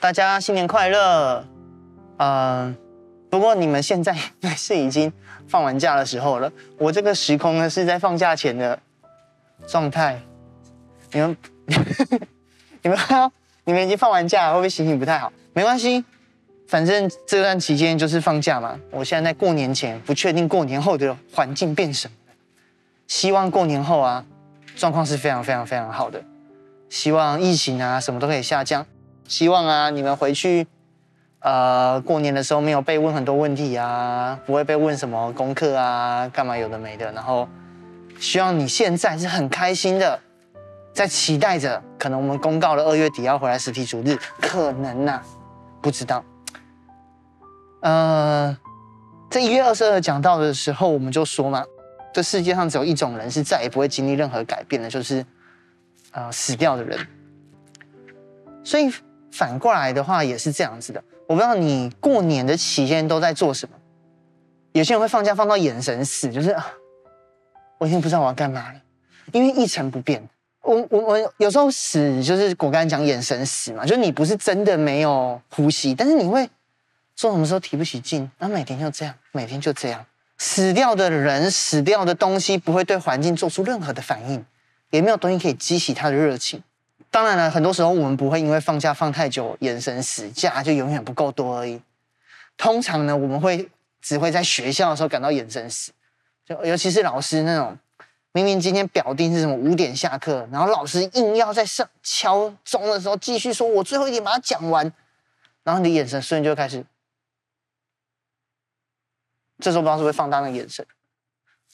[0.00, 1.44] 大家新年快乐！
[2.16, 2.74] 嗯、
[3.28, 4.16] 不过你们现在
[4.56, 5.12] 是已经
[5.46, 8.78] 放完假的时候了，我这个时空呢是在放假前的
[9.66, 10.18] 状态。
[11.12, 11.36] 你们，
[12.80, 12.98] 你们，
[13.64, 15.30] 你们已经放完假了，会不会心情不太好？
[15.52, 16.02] 没关系，
[16.66, 18.80] 反正这段期间就是放假嘛。
[18.90, 22.14] 我现在在过年前，不确定过年后的环境变什么。
[23.06, 24.24] 希望过年后啊，
[24.76, 26.22] 状况是非常非常非常好的。
[26.88, 28.86] 希望疫情啊什么都可以下降。
[29.30, 30.66] 希望啊，你们回去，
[31.38, 37.12] 呃，过年的时候没有被问很多问题啊，不会被问什么功课啊，干嘛有的没的。
[37.12, 37.48] 然后，
[38.18, 40.18] 希望你现在是很开心的，
[40.92, 45.22] 在期待着，可能我们公告了二月底要回来实体主日，可能呐、
[45.80, 46.24] 不知道。
[47.82, 48.58] 呃，
[49.30, 51.64] 在一月二十二讲到的时候，我们就说嘛，
[52.12, 55.24] 这世界上只有一种人是再也不会经历任何改变的，就是
[56.10, 56.98] 呃死掉的人。
[58.64, 58.92] 所以。
[59.32, 63.76] 反过来的话也是这样子的，我不知道你过年的期间都在做什么。
[64.72, 66.70] 有些人会放假放到眼神死，就是啊
[67.78, 68.80] 我已经不知道我要干嘛了，
[69.32, 70.22] 因为一成不变。
[70.62, 76.48] 我我我有时候死就是我刚才讲眼神死嘛，就是你不是真的没有呼吸，但是你会
[77.16, 80.04] 做什么时候提不起劲，然后每天就这样，每天就这样。
[80.36, 84.44] 死掉的人，死掉的东西不会对环境做出任何的反应，
[84.90, 86.62] 也没有东西可以激起他的热情。
[87.12, 91.82] 当然了，很多时候我们不会因为放假放太久，眼神死，假就永远不够多而已。
[92.56, 93.68] 通常呢，我们会
[94.00, 95.90] 只会在学校的时候感到眼神死，
[96.46, 97.76] 就尤其是老师那种，
[98.30, 104.92] 明明今天表定是什么五点下课，然后老师硬要在上敲钟的时候继续说“我最后一点把它讲完”，
[105.64, 106.86] 然后你的眼神瞬间就开始，
[109.58, 110.86] 这时候不知道是不是放大那个眼神，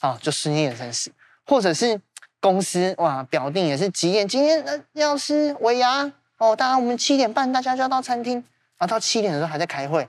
[0.00, 1.12] 啊，就瞬间眼神死，
[1.44, 2.00] 或者是。
[2.46, 4.28] 公司哇，表定也是几点？
[4.28, 8.34] 今天呃要吃尾牙哦，大家我们七点半大家就要到餐厅，
[8.78, 10.08] 然后到七点的时候还在开会，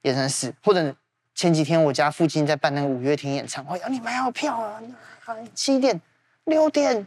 [0.00, 0.54] 眼神死。
[0.64, 0.96] 或者
[1.34, 4.80] 前几天我家附近在办那个五月天演唱会，要你买好票啊，
[5.54, 6.00] 七点
[6.44, 7.06] 六点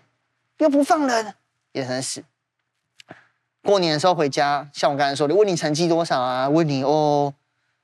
[0.59, 1.33] 又不放人，
[1.71, 2.23] 眼神死。
[3.63, 6.47] 过年的时候回家，像我刚才说的，问你成绩多少啊？
[6.47, 7.33] 问你哦，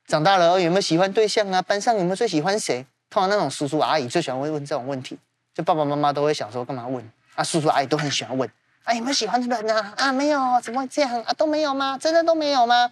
[0.06, 1.60] 长大了有没有喜欢对象啊？
[1.64, 2.86] 班上有没有最喜欢谁？
[3.10, 5.18] 通常那种叔叔阿姨最喜欢问问这种问题。
[5.56, 7.42] 就爸爸妈妈都会想说，干嘛问啊？
[7.42, 8.48] 叔叔阿姨都很喜欢问，
[8.84, 9.94] 啊，有没有喜欢的人啊？
[9.96, 11.32] 啊，没有，怎么会这样啊？
[11.34, 11.98] 都没有吗？
[11.98, 12.92] 真的都没有吗？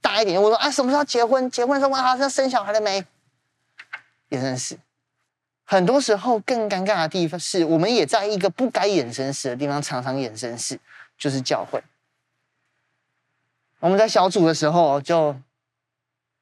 [0.00, 1.48] 大一点，我说啊，什么时候结婚？
[1.48, 3.06] 结婚的时候问啊，要生小孩了没？
[4.30, 4.76] 眼神死。
[5.62, 10.80] 很多时候更尴尬的地方是，我们也在一个不该眼神死的地方，常常眼神死，
[11.16, 11.80] 就是教会。
[13.78, 15.36] 我们在小组的时候就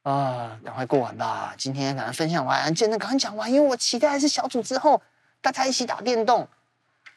[0.02, 5.02] 啊，赶快过完吧，今天赶快分享完，真的赶快讲完，因为我期待的是小组之后。
[5.42, 6.48] 大家一起打电动，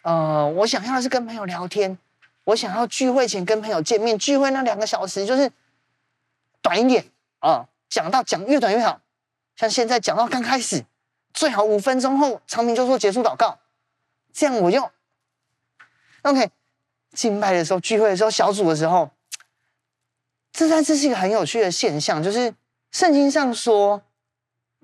[0.02, 1.98] 呃，我想要的是跟朋友聊天，
[2.44, 5.52] 我想要聚会前跟朋友见面，聚会那两个小时就是
[6.62, 7.06] 短一点
[7.40, 9.00] 啊，讲到讲越短越好，
[9.56, 10.84] 像现在讲到刚开始，
[11.34, 13.60] 最好五分钟后长明就说结束祷告，
[14.34, 14.92] 这样我就
[16.24, 16.50] OK。
[17.14, 19.10] 敬拜的时候、聚会的时候、小组的时候，
[20.52, 22.54] 这在这是一个很有趣的现象，就是
[22.92, 24.02] 圣经上说，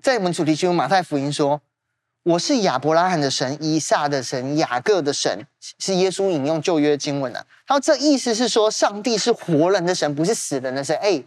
[0.00, 1.60] 在我们主题经文马太福音说。
[2.24, 5.44] 我是亚伯拉罕的神，以撒的神，雅各的神，
[5.78, 7.46] 是耶稣引用旧约经文的、啊。
[7.66, 10.96] 然后这意思是说，上帝是活人的神，不是死人的神。
[10.98, 11.20] 哎，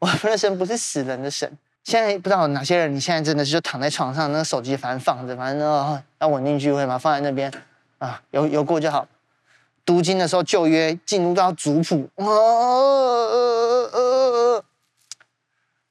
[0.00, 1.50] 我们的神不是死人的神。
[1.82, 7.50] 现在不知道哪些人，你现在真的是就躺在床上，那个手机反正放着，反正哦，要稳定聚会嘛，放在那边
[7.96, 9.08] 啊，有有过就好。
[9.84, 12.08] 读经的时候，旧约进入到族谱。
[12.16, 14.11] 哦哦哦哦哦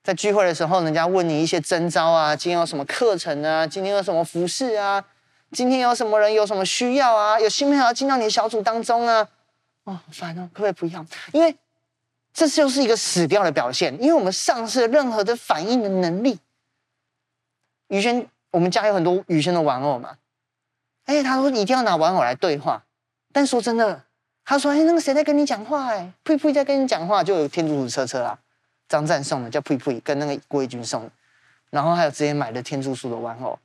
[0.04, 3.68] 在聚会的时候，人家问你一些征招啊，今天有什么课程啊？
[3.68, 5.04] 今天有什么服饰啊？
[5.52, 7.40] 今天有什么人有什么需要啊？
[7.40, 9.28] 有新朋友要进到你的小组当中啊？
[9.84, 11.06] 哦，好烦哦，可不可以不要？
[11.34, 11.56] 因为
[12.34, 16.40] 这就是一个死掉的表现，因为我们丧失了任何的反应的能力。
[17.90, 20.18] 宇轩，我们家有很多宇轩的玩偶嘛？
[21.06, 22.84] 哎，他说你一定要拿玩偶来对话，
[23.32, 24.04] 但说真的，
[24.46, 25.90] 他说哎，那个谁在跟你讲话？
[25.90, 28.40] 哎，呸呸，在跟你讲话，就有天竺鼠车车啊。
[28.92, 31.12] 张赞送的叫呸呸，跟那个郭一军送的，
[31.70, 33.58] 然后还有之前买的天竺鼠的玩偶，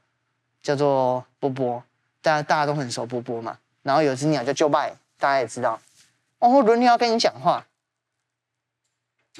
[0.62, 1.82] 叫做波波，
[2.22, 3.58] 大家大家都很熟波波嘛。
[3.82, 5.80] 然后有只鸟叫旧拜，大家也知道。
[6.38, 7.66] 哦，轮流要跟你讲话，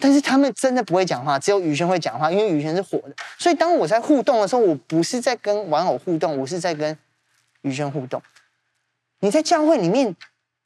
[0.01, 3.15] 但是他们真的不会讲话，只有宇轩会讲话，因为宇轩是活的。
[3.39, 6.99] 所以当我在互动的时候，我不是在跟玩偶互动，我是在跟
[7.63, 8.21] 宇轩互动。
[9.21, 10.17] 你在教会里面，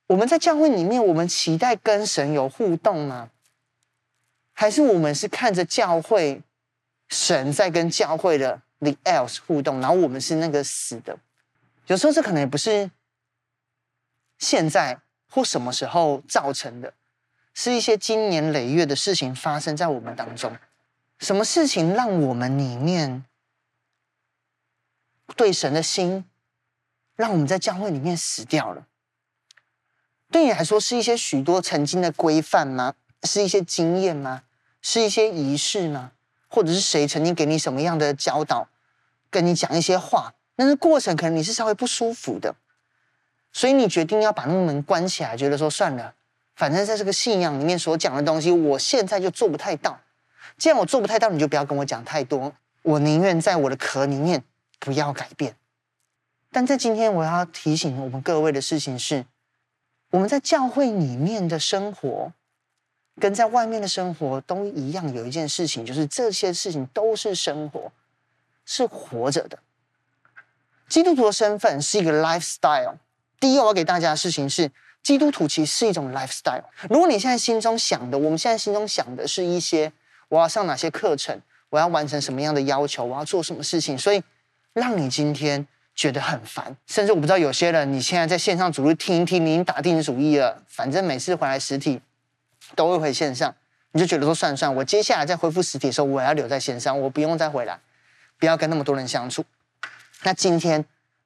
[0.06, 3.28] 我们在教会里面，我们期待跟神有互动吗？
[4.60, 6.42] 还是我们是看着教会
[7.08, 11.18] 神在跟教会的 the else 互动，然后我们是那个死的。
[11.86, 12.90] 有时候这可能也不是
[14.38, 16.92] 现在或什么时候造成的，
[17.54, 20.54] 是一些经年累月的事情发生在我们当中。
[21.20, 23.24] 什么事情让我们里面
[25.36, 26.26] 对神的心，
[27.16, 28.86] 让我们在教会里面死掉了？
[30.30, 32.94] 对你来说，是一些许多曾经的规范吗？
[33.22, 34.42] 是一些经验吗？
[34.82, 36.12] 是一些仪式吗？
[36.48, 38.68] 或者是谁曾经给你什么样的教导，
[39.30, 40.34] 跟你讲一些话？
[40.56, 42.54] 但是过程可能你是稍微不舒服的，
[43.52, 46.14] 所以你决定要把那个门关起来，觉得说算了，
[46.56, 50.00] 反正在这个信仰里面所讲的东西，我现在就做不太到。
[50.58, 52.52] 既然我做不太到，你就不要跟我讲太多，
[52.82, 54.42] 我宁愿在我的壳里面
[54.78, 55.54] 不要改变。
[56.50, 59.26] 但在今天，我要提醒我们各位的事情是。
[60.10, 62.32] 我们在教会里面的生活，
[63.20, 65.14] 跟在外面的生活都一样。
[65.14, 67.92] 有一件事情，就是这些事情都是生活，
[68.66, 69.58] 是活着的。
[70.88, 72.94] 基督徒的身份是一个 lifestyle。
[73.38, 74.72] 第一我要给大家的事情是，
[75.02, 76.64] 基督徒其实是一种 lifestyle。
[76.88, 79.92] 如果你现在心中想的，我们现在心中想的是一些
[80.28, 84.22] 我要上哪些课程，我要完成什么样的要求，我要做什么事情，所以
[84.72, 85.68] 让你今天。
[85.92, 92.00] 觉得很烦，甚至我不知道有些人，你现在在线上主日听一听，你已经打定主意了，反正每次回来实体
[92.74, 93.54] 都会回线上，
[93.92, 97.78] 你就觉得说算算，我接下来再恢复实体的时候，我要留在线上，我不用再回来，
[98.38, 99.44] 不要跟那么多人相处。
[100.22, 100.84] 那今天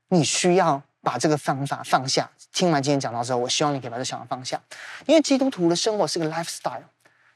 [0.09, 2.31] 你需要把这个方法放下。
[2.53, 4.61] 听完今天讲到之后，我希望你可以把这想法放下，
[5.07, 6.83] 因为基督徒的生活是个 lifestyle，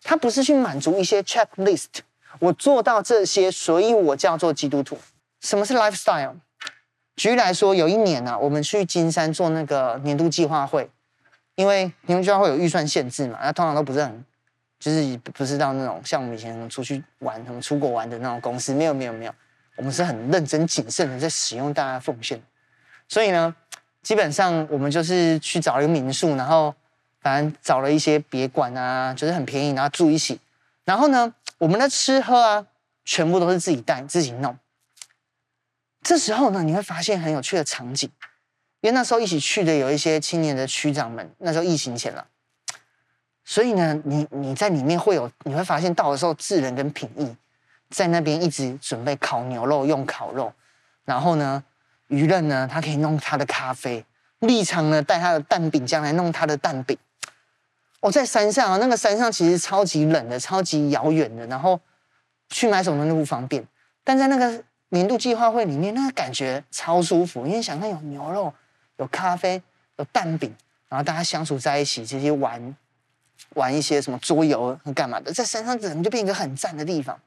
[0.03, 1.87] 它不是去满足一些 checklist，
[2.39, 4.99] 我做到这些，所以我叫做基督徒。
[5.41, 6.35] 什么是 lifestyle？
[7.17, 10.89] 举例来说，有一年呢、啊，我们去金山做那个年度计划会，
[11.59, 14.25] 因为年度计划会有预算限制嘛，那通常都不是很，
[14.79, 19.35] 就是不是到那种像我们以前出去玩、什么出国玩的那种公司，没有没有没有，
[19.75, 22.41] 我们是很认真谨慎的在使用大家奉献，
[23.09, 23.53] 所以呢，
[24.05, 26.73] 基本上我们就是去找一个民宿，然后
[27.21, 30.39] 反正找了一些别馆啊，就是很便宜，然后住一起，
[30.85, 32.65] 然后呢，我们的吃喝啊，
[33.05, 34.57] 全部都是自己带自己弄。
[36.05, 38.09] 这时候呢，你会发现很有趣的场景，
[38.81, 42.25] 因为那时候一起去的有一些青年的区长们，那时候疫情前了，
[43.45, 47.35] 所以呢，你你在里面会有，你会发现到的时候，智仁跟品义
[47.91, 50.53] 在那边一直准备烤牛肉，用烤肉，
[51.05, 51.65] 然后呢，
[52.07, 54.05] 于任呢，他可以弄他的咖啡，
[54.39, 56.97] 立场呢带他的蛋饼酱来弄他的蛋饼。
[58.01, 61.81] 我、哦、在山上啊，那个山上其实超级冷的，超级遥远的，然后
[62.49, 63.67] 去买什么都不方便，
[64.05, 64.63] 但在那个。
[64.91, 68.51] 年度计划会里面那个感觉超舒服，因为想看有牛肉、
[68.99, 69.61] 有咖啡、
[69.97, 70.55] 有蛋饼，
[70.89, 72.77] 然后大家相处在一起，这些玩
[73.55, 77.19] 玩一些什么桌游和干嘛的，在山上整个就变一个很赞的地方。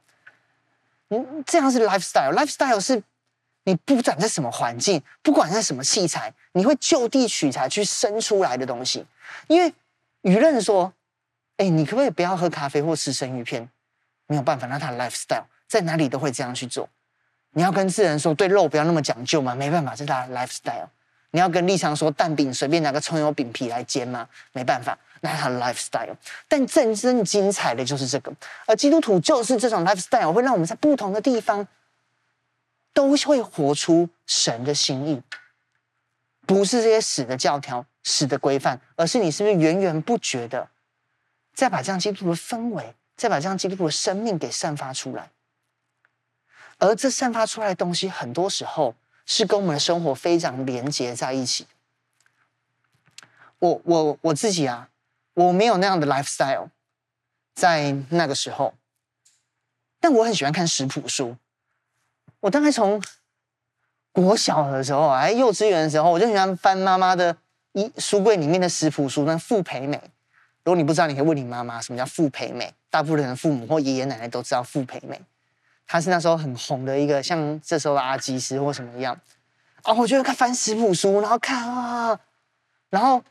[1.10, 3.02] 嗯，这样是 lifestyle，lifestyle 是
[3.64, 9.06] 你不管在什么环境，不管在什么器材，你会就地取材去生出来的东西。
[9.48, 9.74] 因为
[10.22, 10.94] 舆论说，
[11.58, 13.70] 哎，你可不可以不要喝咖啡或吃生鱼片？
[14.28, 16.88] 没有办法，那他的 lifestyle 在哪里都会这样去做。
[17.52, 19.54] 你要跟智仁说对肉不要那么讲究吗？
[19.54, 20.88] 没办法，这是他的 lifestyle。
[21.32, 24.28] 你要跟立场说蛋饼随便拿个葱油饼皮来煎吗？
[24.52, 26.16] 没办法，那是他 lifestyle。
[26.48, 28.34] 但真正精彩的就是这个，
[28.66, 31.68] 而基督徒就是这种 lifestyle，会让我们在不同的地方
[32.94, 35.22] 都会活出神的心意，
[36.46, 40.70] 不是这些死的教条、死的规范，而是你是不是源源不绝的
[41.54, 45.30] 再把这样基督徒的氛围，再把这样基督徒的生命给散发出来。
[46.80, 51.68] 而这散发出来的东西，很多时候是跟我们的生活非常连接在一起。
[53.60, 54.90] 我我我自己啊，
[55.34, 56.70] 我没有那样的 lifestyle，
[57.54, 58.74] 在那个时候，
[60.00, 61.38] 但我很喜欢看食谱书。
[62.40, 63.02] 我大概从
[64.12, 67.38] 国小的时候，还幼稚园的时候，我就喜欢翻妈妈的
[67.74, 70.02] 衣书柜里面的食谱书，那傅培美。
[70.64, 72.74] 如果你不知道，你可以问你妈妈什么叫傅培美。
[72.90, 75.22] 大部分的父母或爷爷奶奶都知道傅培美。
[75.92, 79.14] 他是那时候很红的一个，像这时候的阿基师或什么一样，
[79.84, 82.18] 哦，我觉得看翻食谱书，然后看啊，
[82.90, 83.22] 然后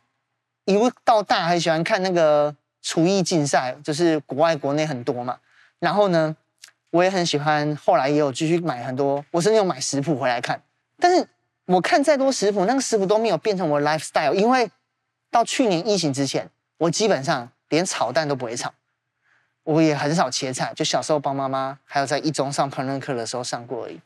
[0.66, 5.38] 一路到大还喜欢看那个厨艺竞赛，就是国外国内很多嘛。
[5.78, 6.36] 然后呢，
[6.90, 10.62] 我也很喜欢，后来也有继续买很多，我甚至有买食谱回来看。
[10.98, 11.26] 但是
[11.64, 14.70] 我看再多食谱，那个食谱都没有变成我的 lifestyle，因为
[15.30, 18.70] 到去年疫情之前，我基本上连炒蛋都不会炒。
[19.64, 24.00] 我也很少切菜，就小时候帮妈妈，还有在一中上烹饪课的时候上过而已。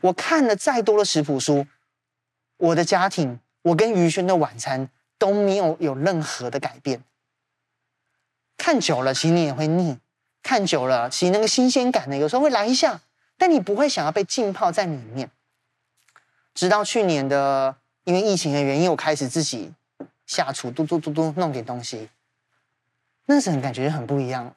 [0.00, 1.66] 我看了再多的食谱书，
[2.56, 7.02] 我的家庭，我跟于轩的晚餐都没有有任何的改变。
[8.56, 9.96] 看久了，其实你也会腻；
[10.42, 13.00] 看久了，其实那个新鲜感呢，有时候会来一下，
[13.36, 15.30] 但你不会想要被浸泡在里面。
[16.54, 19.72] 直到去年的，因为疫情的原因，我开始自己
[20.26, 22.08] 下厨，嘟嘟嘟嘟弄点东西，
[23.30, 24.54] 那时候感觉很不一样。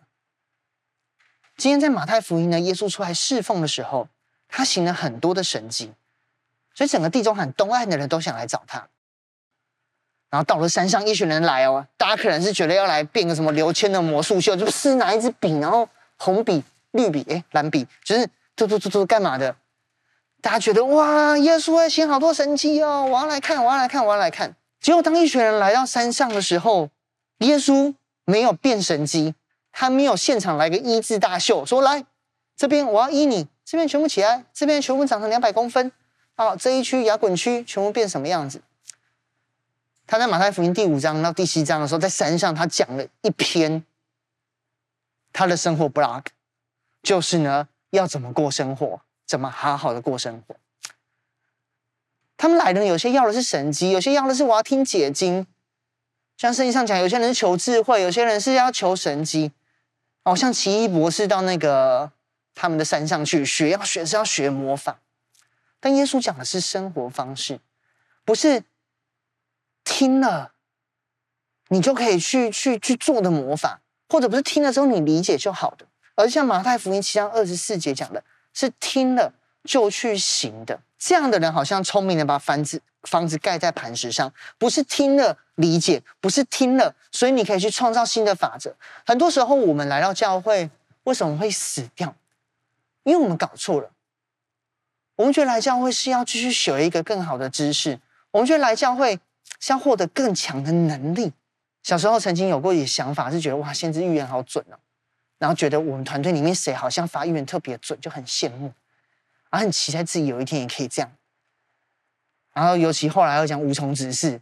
[1.57, 4.07] 今天在马太福音呢，耶稣出来侍奉的时候，
[4.47, 5.91] 他行了很多的神迹，
[6.73, 8.87] 所以整个地中海东岸的人都想来找他。
[10.29, 18.25] 然后到了山上，一群人来哦，大家可能是觉得要来变个什么刘谦的魔术秀，就是拿一支笔，然后红笔、绿笔、哎蓝笔，就是
[18.55, 19.53] 嘟嘟嘟嘟干嘛的？
[20.39, 24.55] 大家觉得哇，耶稣会行好多神迹哦，我要来看，我要来看，我要来看。
[24.79, 26.89] 结果当一群人来到山上的时候，
[27.39, 27.93] 耶稣
[28.25, 29.35] 没有变神迹，
[29.71, 32.05] 他没有现场来个医治大秀，说来
[32.55, 35.91] 这边我要医你，这边全部起来，这边全部长成两百公分，
[36.35, 38.61] 啊，这一区牙滚区全部变什么样子？
[40.07, 43.83] 他在马太福音第五章到第七章的时候，在山上，他讲了一篇
[45.31, 46.25] 他的生活 blog，
[47.01, 50.55] 就是呢，要怎么过生活，怎么好好的过生活。
[52.35, 55.47] 他们来的有些要的是神迹，有些要的是我要听解经，
[56.41, 59.51] 像圣经上讲，有些人是求智慧，有些人是要求神机。
[60.23, 62.11] 哦，像奇异博士到那个
[62.55, 65.01] 他们的山上去学，要学是要学魔法，
[65.79, 67.59] 但耶稣讲的是生活方式，
[68.25, 68.63] 不是。
[69.83, 70.53] 听了，
[71.69, 79.33] 你就可以去去去做的魔法，或者不是听了之后你理解就好的，而像马太福音七章二十四节讲的，是听了
[79.63, 80.81] 就去行的。
[80.97, 88.75] 这样的人好像聪明的把房子房子盖在磐石上，不是听了理解，不是听了，所以你可以去创造新的法则。
[89.05, 90.69] 很多时候我们来到教会，
[91.03, 92.13] 为什么会死掉？
[93.03, 93.91] 因为我们搞错了。
[95.15, 97.99] 我们觉得来教会是要继续学一个更好的知识，
[98.31, 99.19] 我们觉得来教会。
[99.59, 101.31] 是要获得更强的能力。
[101.83, 104.79] 小时候曾经有过一些想法，是觉得哇，先知预言好准哦，
[105.37, 108.73] 然后觉得我们团队里面谁好像发预言特别准，就很羡慕，
[109.51, 111.11] 然后很期待自己有一天也可以这样。
[112.53, 114.41] 然后尤其后来又讲无从指示，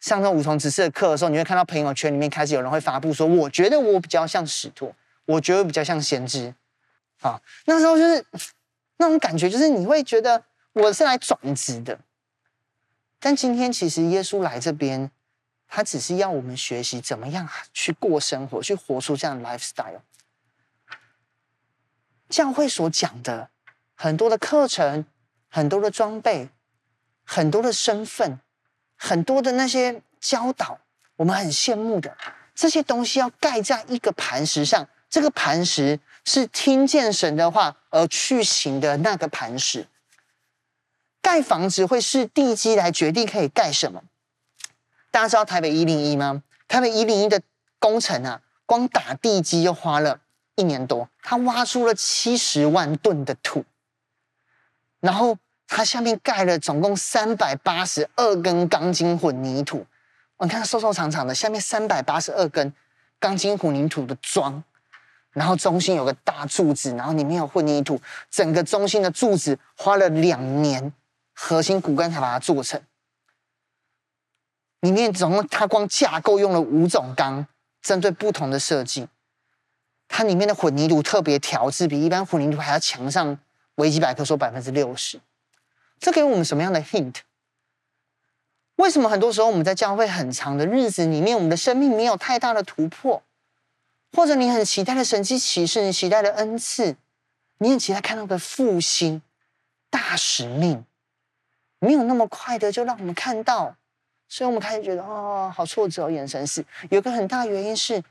[0.00, 4.94] 上这无从指示的课的时候，你会看到朋友圈里面开始有人会发布说，我觉得我比较像使徒，
[5.26, 6.54] 我觉得比较像先知。
[7.20, 8.24] 啊，那时候就是
[8.96, 10.42] 那种感觉，就是你会觉得
[10.72, 12.00] 我是来转职的。
[13.18, 15.10] 但今天其实耶稣来这边，
[15.68, 20.00] 他只是要我们学习怎么样去过生活，去活出这样的 lifestyle。
[22.30, 23.50] 教会所讲的
[23.94, 25.04] 很多的课程、
[25.48, 26.48] 很多的装备、
[27.24, 28.40] 很多的身份、
[29.02, 30.78] 很多的那些教导，
[31.16, 32.14] 我们很羡慕的
[32.54, 34.86] 这些东西，要盖在一个磐石上。
[35.08, 39.88] 这个磐石是听见神的话而去行的那个磐石。
[41.22, 44.02] 盖房子会是地基来决定可以盖什么？
[45.10, 46.42] 大家知道台北一零一吗？
[46.68, 47.40] 台北一零一的
[47.78, 50.20] 工程啊，光打地基就花了
[50.54, 53.64] 一年多，他挖出了七十万吨的土，
[55.00, 55.36] 然后
[55.72, 59.86] 它下面盖了总共三百八十二根钢筋混凝土。
[60.40, 62.72] 你看瘦瘦长长的，下面三百八十二根
[63.20, 64.64] 钢筋混凝土的桩，
[65.30, 70.92] 然后中心有个大柱子，然后里面有混凝土，整个中心的柱子花了两年。
[71.32, 72.78] 核心骨干才把它做成，
[74.80, 77.46] 里面总共它光架构用了五种钢，
[77.80, 79.08] 针对不同的设计。
[80.06, 83.38] 它里面的混凝土特别调制，比一般混凝土还要强上
[83.76, 85.18] 维基百科说百分之六十。
[86.00, 87.16] 这给我们什么样的 hint？
[88.76, 93.22] 为什么很多时候我们在教会很长的日子里面，我们的生命没有太大的突破？
[94.12, 96.96] 或者你很期待的神迹启示，你期待的恩赐，
[97.58, 99.20] 你很期待看到的复兴
[99.90, 100.84] 大使命？
[101.78, 103.76] 没有那么快的就让我们看到，
[104.28, 106.64] 所以我们开始觉得哦，好挫折哦，眼神是。
[106.88, 108.02] 有个很大原因是，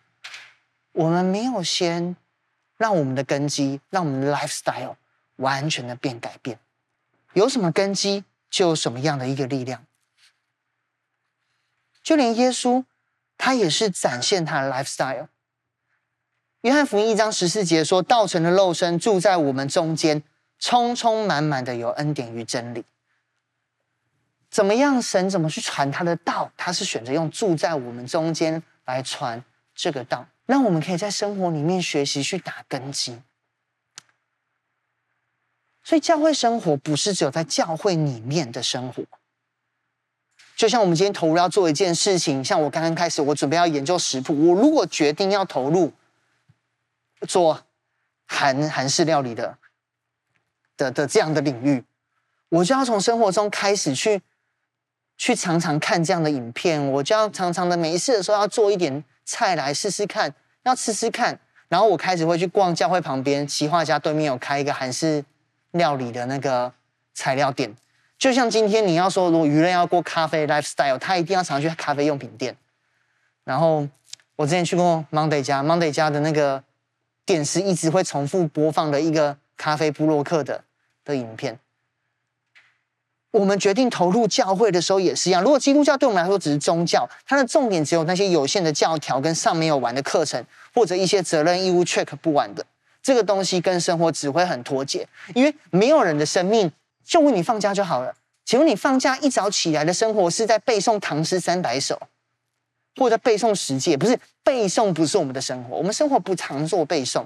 [0.91, 2.15] 我们没有先
[2.77, 4.96] 让我们的根基，让我们的 lifestyle
[5.38, 6.60] 完全的变改变。
[7.33, 9.86] 有什么根基，就有什么样的一个力量。
[12.01, 12.86] 就连耶稣，
[13.38, 15.27] 他也是展现他的 lifestyle。
[16.62, 20.24] 约翰福音一章十四节说：“道成的肉身住在我们中间，
[20.57, 22.83] 充充满满的有恩典与真理。”
[24.51, 25.00] 怎么样？
[25.00, 26.51] 神怎么去传他的道？
[26.57, 29.43] 他是选择用住在我们中间来传
[29.75, 33.21] 这个道，让我们可以在生活里面学习去打根基。
[35.89, 39.03] 所以教会生活不是只有在教会里面的生活。
[40.55, 44.50] 就像我们今天投入要做一件事情，像我刚刚开始，我准备要研究食谱。
[44.50, 45.91] 我如果决定要投入
[47.27, 47.63] 做
[48.27, 49.58] 韩韩式料理的
[50.77, 51.84] 的的这样的领域，
[52.50, 54.22] 我就要从生活中开始去。
[55.17, 61.39] 去常常看这样的影片，我就要常常的没事的时候要做一点菜来试试看，要吃吃看。
[61.67, 65.25] 然后我开始会去逛教会旁边，奇画家对面有开一个韩式
[65.71, 66.73] 料理的那个
[67.13, 67.75] 材料店，
[68.17, 72.55] 就像今天你要说，如果娱乐要过咖啡 lifestyle，他一定要常去咖啡用品店。
[73.43, 73.88] 然后
[74.35, 76.63] 我之前去过 Monday 家，Monday 家的那个
[77.25, 80.63] 电视一直会重复播放的一个咖啡布洛克的
[81.03, 81.59] 的影片。
[83.31, 85.43] 我们决定投入教会的时候也是一样。
[85.43, 92.65] 如果基督教对我们来说只是宗教，它的重点只有那些有限的教条跟上没有完的课程，或者一些责任义务 check 不完的
[93.01, 95.07] 这个东西，跟生活只会很脱节。
[95.35, 96.71] 因为没有人的生命
[97.03, 98.15] 就问你放假就好了。
[98.45, 102.01] 请问你放假一早起来的生活是在背诵唐诗三百首，
[102.95, 103.95] 或者背诵十诫？
[103.95, 105.75] 不是背诵，不是我们的生活。
[105.75, 107.25] 我们生活不常做背诵。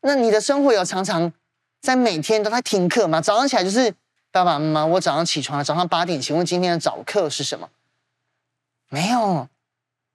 [0.00, 1.32] 那你的生活有常常
[1.80, 3.20] 在每天都在听课吗？
[3.20, 3.94] 早上起来就是。
[4.30, 7.70] 爸爸妈妈，我早上起床了，早上八点，请问今天的早课是什么？
[8.90, 9.48] 没有，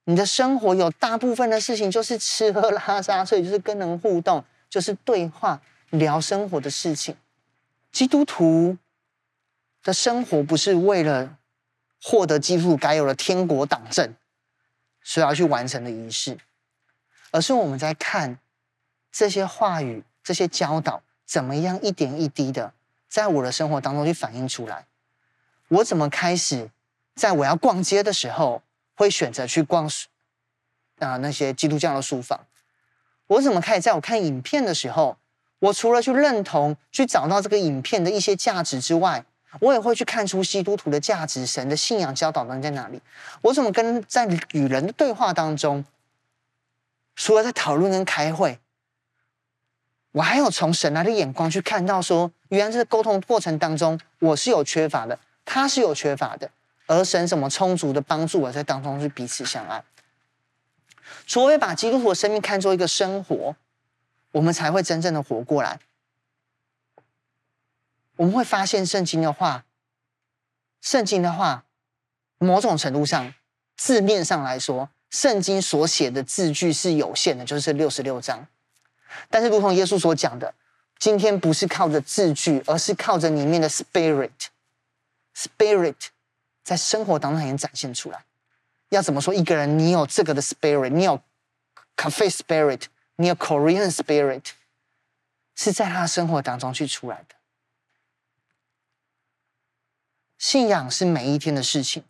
[0.04, 7.16] 你的生活有大部分的事情就是吃喝拉撒睡，就是跟人互动，就是对话聊生活的事情。
[7.90, 8.76] 基督徒
[9.82, 11.38] 的生活不是为了
[12.02, 14.14] 获得基督徒该有的天国党证，
[15.02, 16.36] 所以要去完成的仪式，
[17.30, 18.38] 而是我们在看
[19.10, 22.72] 这些话语、这些教导怎么样一点一滴的。
[23.08, 24.86] 在我的生活当中去反映出来，
[25.68, 26.68] 我怎么开始
[27.14, 28.60] 在我要逛街的时候
[28.94, 29.88] 会选择去逛
[30.98, 32.46] 啊、那些基督教的书房？
[33.26, 35.16] 我怎么开始在我看影片的时候，
[35.58, 39.24] 我除了去认同、去找到这个影片的一些价值之外，
[39.60, 43.00] 我也会去看出基督徒的价值、神的信仰教导能在哪里？
[43.42, 45.84] 我怎么跟在与人的对话当中，
[47.16, 48.58] 除了在讨论跟开会？
[50.12, 56.50] 我还有从神来的眼光去看到，说原来这个沟通过程当中，我是有缺乏的，他是有缺乏的，
[56.86, 59.84] 而神怎么充足的帮助我在当中去彼此相爱。
[61.26, 63.56] 除非把基督徒的生命看作一个生活，
[64.32, 65.80] 我们才会真正的活过来。
[68.16, 69.64] 我们会发现圣经的话，
[70.80, 71.64] 圣经的话，
[72.38, 73.34] 某种程度上
[73.76, 78.46] 字面上来说，圣经所写的字句是有限的，就是六十六章。
[79.30, 80.54] 但是，如同耶稣所讲的，
[80.98, 85.94] 今天不是靠着字句，而是靠着里面的 spirit，spirit
[86.64, 88.24] 在生活当中也展现出来。
[88.88, 91.20] 要怎么说一个人，你有这个的 spirit，你有
[91.96, 94.46] cafe spirit，你有 Korean spirit，
[95.54, 97.36] 是在他生活当中去出来的。
[100.38, 102.04] 信仰是每一天的事情。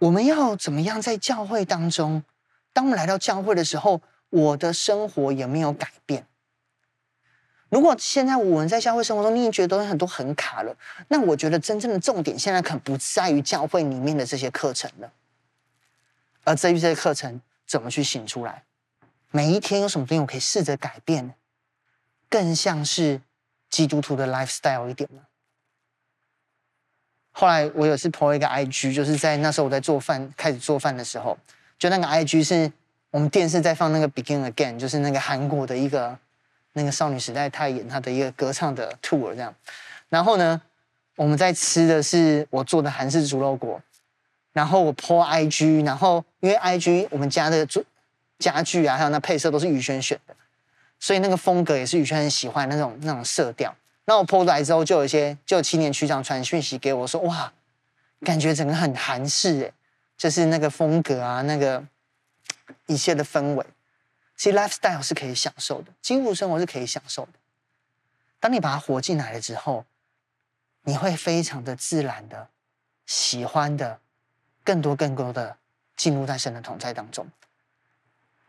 [0.00, 2.22] 我们要怎么样在教会当中？
[2.72, 6.28] 当我们来到教会的时候，我的生活有没有改变？
[7.70, 10.76] 如果现在我们在教会生活中，你已经觉得很多很卡了，
[11.08, 15.12] 那我觉得真正的重点现在可能不在于教会里面的这些课程了，
[16.44, 18.64] 而在于这些课程怎么去行出来。
[19.30, 21.34] 每一天有什么东西我可以试着改变，
[22.28, 23.20] 更像是
[23.68, 25.20] 基督徒的 lifestyle 一点呢？
[27.32, 31.38] 后来我有次 po 一个 IG，就是在那时候我在做饭，开始做饭的时候，
[31.78, 32.72] 就那个 IG 是。
[33.10, 36.18] 我们电视在放那个《Begin Again》，就是那个韩国的一个
[36.78, 39.54] 那个少女时代，她演她的一个歌唱的 tour 这样。
[40.08, 40.58] 然后呢，
[41.16, 43.82] 我们在吃的是我做的韩式猪肉锅。
[44.54, 47.82] 然后我 po IG，然后因为 IG 我们家的家
[48.38, 50.34] 家具啊，还有那配色都是宇轩选的，
[50.98, 53.76] 所以那个风格也是宇轩很喜欢那种那种色调。
[54.06, 57.52] 那我 po 出来之后，就有一些就青年区长传讯息给我说：“哇，
[58.24, 59.72] 感觉整个很韩式诶，
[60.16, 61.84] 就是那个风格啊，那个。”
[62.86, 63.64] 一切的氛围，
[64.38, 67.32] 其实 lifestyle 是可以享受的，基督生活是可以享受的。
[68.38, 69.84] 当你把它活进来了之后，
[70.84, 72.48] 你会非常的自然的
[73.04, 73.98] 喜欢的，
[74.62, 75.58] 更多更多的
[75.96, 77.28] 进入在神的同在当中。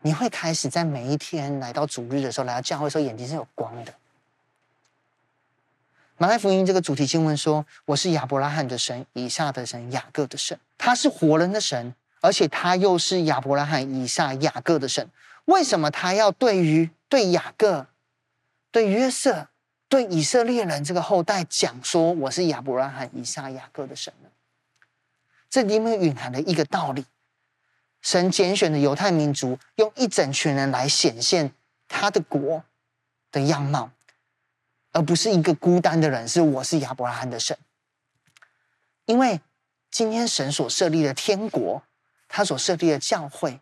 [0.02, 3.92] 你会开始在每一天来到主日的时候，来到教会的时候，眼睛是有光的。
[6.16, 10.58] 马太福音这个主题经文说：“我是亚伯拉罕的神，以撒的神，雅各的神。
[10.78, 15.08] 他是活人的神。”而且他又是亚伯拉罕、以撒、雅各的神，
[15.46, 17.88] 为什么他要对于对雅各、
[18.70, 19.48] 对约瑟、
[19.88, 24.28] 对以色列人这个后代讲说我是亚伯拉罕、以撒、雅各的神呢？
[25.48, 27.04] 这里面蕴含了一个道理：
[28.00, 31.52] 神拣选的犹太民族用一整群人来显现
[31.88, 32.64] 他的国
[33.32, 33.90] 的样貌，
[34.92, 37.58] 而不是一个孤单的人，是我是亚伯拉罕的神。
[39.06, 39.40] 因为
[39.90, 41.82] 今天神所设立的天国。
[42.32, 43.58] 他所设立的教会，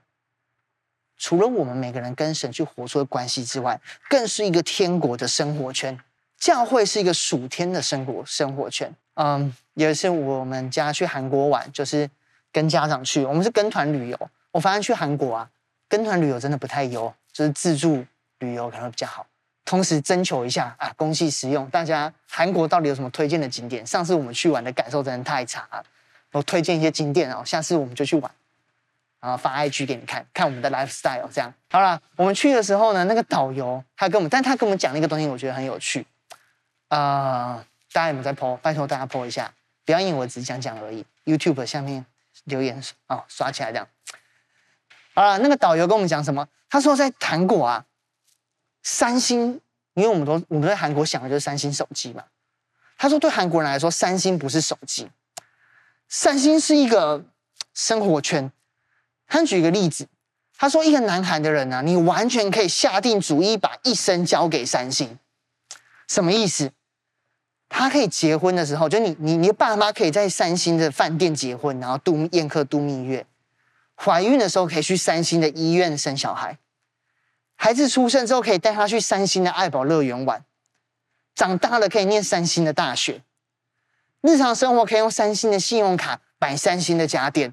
[1.19, 3.79] 除了我们每个人跟神去活出的关系之外，
[4.09, 5.99] 更是一个天国的生活圈。
[6.39, 8.91] 教会是一个属天的生活生活圈。
[9.15, 12.09] 嗯，有一次我们家去韩国玩，就是
[12.53, 14.31] 跟家长去，我们是跟团旅游。
[14.53, 15.51] 我发现去韩国啊，
[15.89, 18.05] 跟团旅游真的不太优，就是自助
[18.39, 19.27] 旅游可能会比较好。
[19.65, 23.85] 同时征求一下啊，公器私用，大家韩国到底有什么推荐的景点？
[23.85, 25.85] 上次我们去玩的感受真的太差了，
[26.31, 28.31] 我推荐一些景点哦，下次我们就去玩，
[29.21, 31.29] 然后发 IG 给你看看我们的 lifestyle。
[31.33, 36.07] 这样好了，我们去的时候呢，那个导游他跟我们，但他跟我们讲了一个东西，我觉得很有趣
[36.89, 38.57] 啊、呃，大家有没有在 po？
[38.59, 39.53] 拜托大家 po 一下，
[39.85, 41.05] 不要因为我只讲讲而已。
[41.25, 42.05] YouTube 下面
[42.45, 43.87] 留言啊、哦，刷起来这样。
[45.15, 46.49] 好了，那个导游跟我们讲什么？
[46.71, 47.85] 他说在韩国啊。
[48.85, 49.61] 三星，
[49.95, 52.25] 因为我们都我们在韩国想的就是三星手机嘛。
[52.97, 55.11] 他说，对韩国人来说，三星不是手机，
[56.09, 57.23] 三星是一个
[57.75, 58.51] 生活圈。
[59.29, 60.09] 他举个例子，
[60.57, 65.19] 他说，一个南韩的人呢、啊，你完全可以下定主意把一生交给三星。
[66.09, 66.73] 什么意思？
[67.69, 73.27] 他可以结婚的时候，就你你你的爸妈可以在三星的饭店结婚，然后度宴客度蜜月。
[73.95, 76.59] 怀孕的时候可以去三星的医院生小孩。
[77.57, 80.41] 孩子出生之后，可以带他去三星的爱宝乐园玩；
[81.35, 83.21] 长大了可以念三星的大学；
[84.23, 87.53] 日常生活可以用三星的信用卡买三星的家电。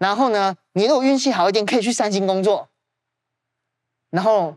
[0.00, 2.70] 然后呢，你如果运气好一点，可以去三星工作。
[4.08, 4.56] 然后，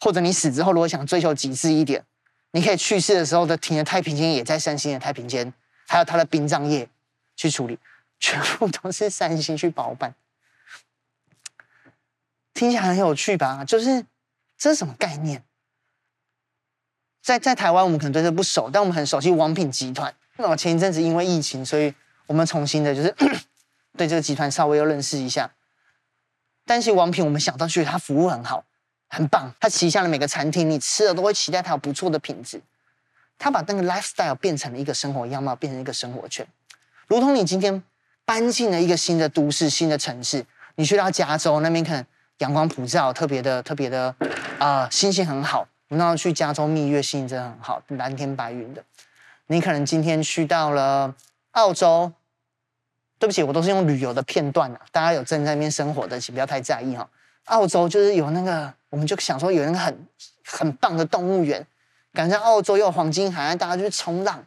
[0.00, 2.04] 或者你死之后，如果想追求极致一点，
[2.50, 5.54] 你可以去世的时候的停的太平间也在三星的太平间，
[5.86, 6.88] 还有他的殡葬业
[7.36, 7.78] 去处理，
[8.18, 10.12] 全部都是三星去包办。
[12.52, 13.64] 听起来很有趣吧？
[13.64, 14.04] 就是
[14.58, 15.44] 这是什么概念？
[17.22, 20.12] 在在台湾，我们可能对这不熟，但我们很熟悉王品集团。
[20.36, 21.94] 那我前一阵子因为疫情，所以
[22.26, 23.14] 我们重新的，就是
[24.00, 25.50] 对这个集团稍微又认识一下。
[26.64, 28.64] 但是王品，我们想到觉得它服务很好，
[29.08, 29.52] 很棒。
[29.60, 32.62] 他旗下的每个餐厅，你吃了都会期待他有不错的品质。
[33.38, 36.46] 他把那个 lifestyle 变成了一个生活样貌，变成一个生活圈。
[37.08, 37.82] 如同你今天
[38.24, 42.04] 搬进了一个新的都市、新的城市，你去到加州那边可能。
[42.38, 44.14] 阳光普照，特别的、特别的，
[44.58, 45.68] 啊、心情很好。
[45.88, 48.82] 我们那去加州蜜月，心情真的很好，蓝天白云的。
[49.48, 51.14] 你可能今天去到了
[51.50, 52.14] 澳洲，
[53.20, 54.80] 对不起，我都是用旅游的片段啊。
[54.90, 57.08] 大家有正在那边生活的，请不要太在意哈。
[57.44, 60.06] 澳洲就是有那个，我们就想说有那个很
[60.44, 61.64] 很棒的动物园，
[62.12, 64.44] 感觉澳洲又有黄金海岸，大家就去冲浪。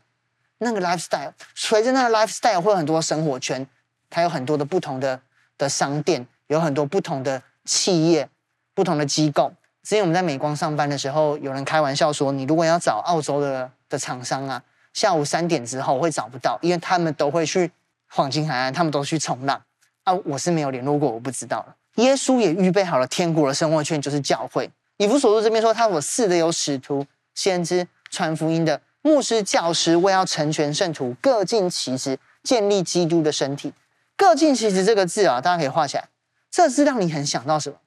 [0.57, 3.65] 那个 lifestyle，随着那个 lifestyle 会有很多生活圈，
[4.09, 5.21] 它有很多的不同的
[5.57, 7.41] 的商店，有很多不同的。
[7.65, 8.27] 企业
[8.73, 9.49] 不同的机构，
[9.83, 17.71] 之前我们在美光上班的时候，有人开玩笑说：“你如果要找澳洲的的厂商啊，下午三点之后会找不到，因为他们都会去
[18.15, 19.59] 黄金海岸，他们都去冲浪。”
[20.05, 21.75] 啊，我是没有联络过，我不知道了。
[21.95, 24.69] 耶稣也预备好了天国的生活圈，就是教会。
[24.97, 33.73] 以弗所书这边说，他所赐的有使徒、先知、传福音的牧师、教师，为要成全圣徒，各尽其职，建立基督的身体。
[34.15, 36.09] 各尽其职这个字啊，大家可以画起来。
[36.51, 37.77] 这是让你很想到什么？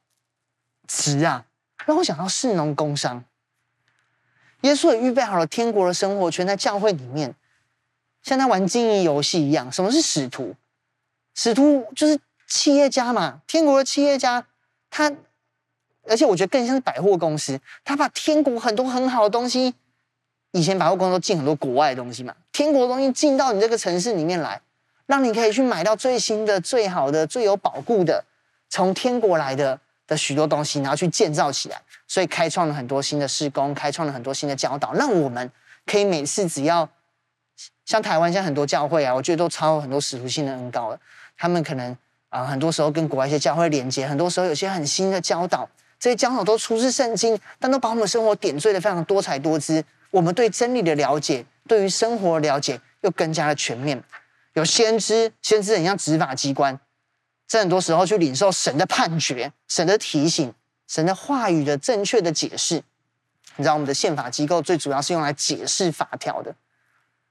[0.88, 1.44] 职啊，
[1.84, 3.22] 让我想到士农工商。
[4.62, 7.34] 耶稣也预备好了天国的生活圈在教会里面，
[8.26, 9.70] 像他玩经营游戏一样。
[9.70, 10.56] 什么是使徒？
[11.36, 14.44] 使徒就是企业家嘛，天国的企业家。
[14.90, 15.12] 他，
[16.08, 19.72] 而且我觉得更像是百货公司，他把天国很多很好的东西，
[20.50, 24.60] 以前百货公司都进很多国外的东西嘛，天国的东西进到你这个城市里面来，
[25.06, 28.24] 让你可以去买到最新的、最好的、最有保固的。
[28.68, 35.52] 从天国来的的许多东西，然后去建造起来，所以开创了很多新的施工，开创了很多新的教导，让我们
[35.84, 36.88] 可以每次只要
[37.86, 41.00] 像台湾现在很多教会啊，我觉得都超有很多使徒性的恩高了。
[41.38, 41.96] 他们可能
[42.28, 45.66] 啊、很多时候跟国外一些教会连接，很多时候有些很新的教导，
[45.98, 49.82] 这些教导都出自圣经，但都把我们生活点缀的非常多彩多姿。
[50.10, 54.02] 我们对真理的了解，对于生活的了解又更加的全面。
[54.54, 56.78] 有先知，先知很像执法机关。
[57.46, 60.52] 在很多时候去领受神的判决、神的提醒、
[60.88, 62.82] 神的话语的正确的解释。
[63.54, 66.54] 你知道，我们的宪法机构最主要是用来解释法条的，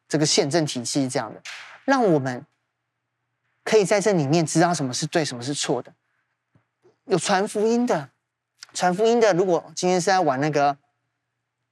[0.08, 1.42] 这个宪政体系这样的，
[1.84, 2.46] 让我们
[3.64, 5.94] 可以在这里面知道什么是对，什么是错的。
[7.06, 8.10] 有传福音的，
[8.74, 10.78] 传福音的，如果今天是在玩那个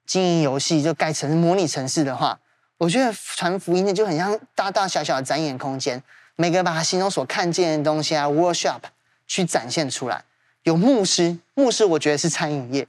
[0.06, 2.40] 经营游戏，就改成模拟城市的话，
[2.78, 6.04] 我觉得传福音的就很像大大小小的展演空间。
[6.36, 8.82] 每个人把他心中所看见的东西啊，workshop
[9.28, 10.26] 去展现出来。
[10.64, 12.88] 有牧师，牧师我觉得是餐饮业，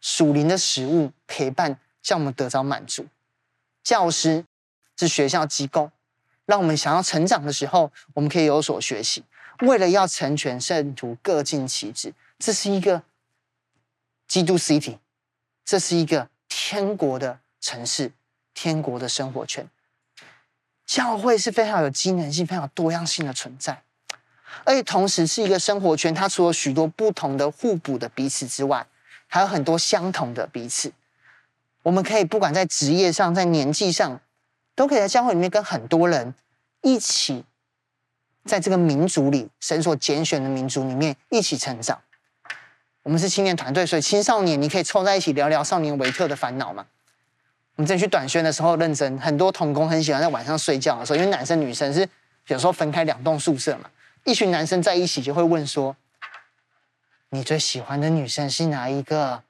[0.00, 3.06] 属灵的食物陪伴，让我们得着满足。
[3.82, 4.44] 教师
[4.96, 5.90] 是学校机构，
[6.46, 9.24] 让我们想要成长的时候，我们可以有所学习。
[9.60, 13.02] 为了要成全圣徒，各尽其职，这是一个
[14.26, 14.98] 基督 city，
[15.64, 18.12] 这是一个天国的城市，
[18.52, 19.68] 天国的生活圈。
[20.84, 23.82] 教会是非常有机能性、非常多样性的存在，
[24.64, 26.14] 而且同时是一个生活圈。
[26.14, 28.86] 它除了许多不同的互补的彼此之外，
[29.26, 30.92] 还有很多相同的彼此。
[31.84, 34.20] 我们可以不管在职业上，在年纪上，
[34.74, 36.34] 都可以在教会里面跟很多人
[36.82, 37.44] 一起，
[38.44, 42.00] 在这个民族里，神所拣选的民族里面一起成长。
[43.02, 46.86] 我们是青年团队，所以青少年你可以凑在一起聊聊少年维特的烦恼嘛。
[47.76, 52.08] 我们之前去短宣的时候，认真很多同工很喜欢在晚上睡觉的时候，因为男生女生是
[52.48, 53.90] 有时候分开两栋宿舍嘛，
[54.24, 55.94] 一群男生在一起就会问说
[57.30, 59.42] ：“你最喜欢的女生是哪一个？”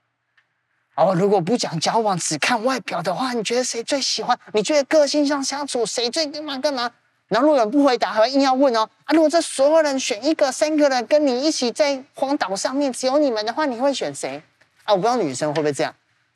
[0.96, 4.38] 哦，如果不讲交往，只看外表的话，你觉得谁最喜欢？
[4.52, 6.90] 你觉得个性上相处谁最干嘛干嘛？
[7.28, 8.88] 然后如果有人不回答，还硬要问哦。
[9.04, 14.40] 啊，如果这所有人选一个，三个人跟你一起在荒岛上面，只有你们的话，你会选谁？
[14.84, 15.92] 啊，我不知道女生会不会这样，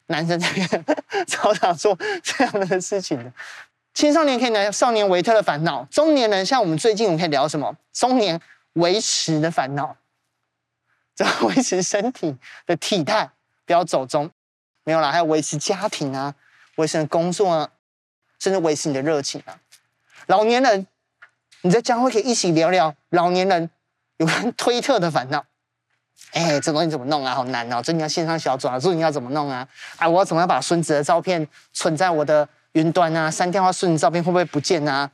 [0.07, 0.85] 男生这边
[1.29, 3.31] 常常做这样的事情的。
[3.95, 7.77] 青少年可以聊少年维特的烦恼，中年人像我们最近我们可以聊什么？
[7.93, 8.41] 中年
[8.73, 9.97] 维持的烦恼，
[11.15, 13.31] 怎么维持身体的体态，
[13.67, 14.31] 不要走中，
[14.89, 16.35] 没有啦，还有维持家庭啊，
[16.77, 17.71] 维持工作啊，
[18.39, 19.61] 甚至维持你的热情啊。
[20.29, 20.87] 老年人，
[21.61, 23.69] 你在教会可以一起聊聊老年人
[24.17, 25.45] 有关推特的烦恼。
[26.33, 27.35] 哎，这东西怎么弄啊？
[27.35, 27.83] 好难哦！
[27.83, 29.69] 这你要线上小组啊，这你要怎么弄啊？
[29.99, 33.31] 哎，我要怎么样把孙子的照片存在我的云端啊？
[33.31, 35.11] 删掉他孙子照片会不会不见啊？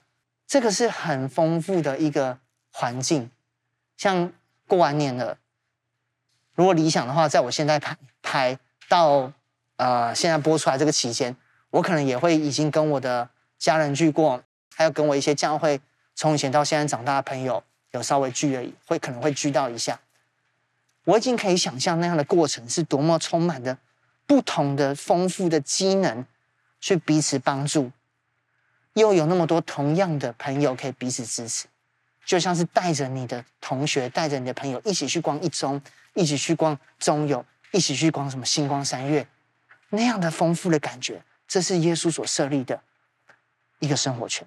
[0.46, 2.38] 这个是很丰富的一个
[2.70, 3.28] 环境。
[3.96, 4.30] 像
[4.68, 5.36] 过完年了，
[6.54, 8.56] 如果理想的话，在我现在拍拍
[8.88, 9.32] 到
[9.76, 11.36] 呃现在播出来这个期间，
[11.70, 14.42] 我可能也会已经跟我的家人聚过。
[14.76, 15.80] 还有跟我一些教会
[16.16, 20.00] 从以前到现在长大的朋友有稍微聚而已，会可能会聚到一下。
[21.04, 23.78] 我已经可以想象那样的过程是多么充满的
[24.26, 26.26] 不同的丰富的机能，
[26.80, 27.92] 去彼此帮助，
[28.94, 31.66] 又有那么多同样的朋友可以彼此支持，
[32.26, 35.80] 就像是带着你的同学，带着你的朋友一起去逛一中，
[36.14, 39.24] 一起去逛中友，一起去逛什么星光三月，
[39.90, 42.82] 那样的丰富的感觉，这是耶稣所设立的
[43.78, 44.46] 一个生活圈。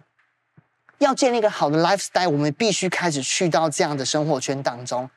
[0.97, 5.09] 要建立一个好的 lifestyle，我们必须开始去到这样的生活圈当中，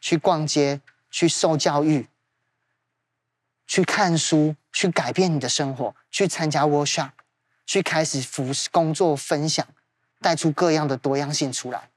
[0.00, 2.08] 去逛街，去受教育，
[3.66, 7.10] 去看书，去改变你的生活，去参加 workshop，
[7.66, 9.66] 去开始服侍、工作、分享，
[10.20, 11.90] 带出各样的多样性出来。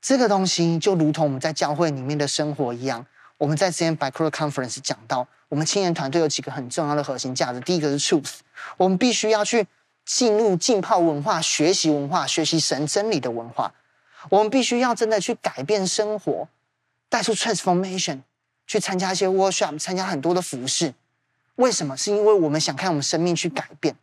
[0.00, 3.06] 这个东西就如同我们在教会里面的生活一样。
[3.36, 7.60] 我们在之前 Bible Conference 讲到，我们青年团队有几个很重要的核心价值。
[7.60, 8.38] 第一个是 truth，
[8.78, 9.66] 我们必须要去。
[10.06, 13.72] 进入浸泡文化、学习文化、学习神真理的文化，
[14.28, 16.48] 我们必须要真的去改变生活，
[17.08, 18.22] 带出 transformation，
[18.66, 20.94] 去参加一些 workshop，参加很多的服事。
[21.56, 21.96] 为什么？
[21.96, 23.94] 是因为我们想看我们生命去改变。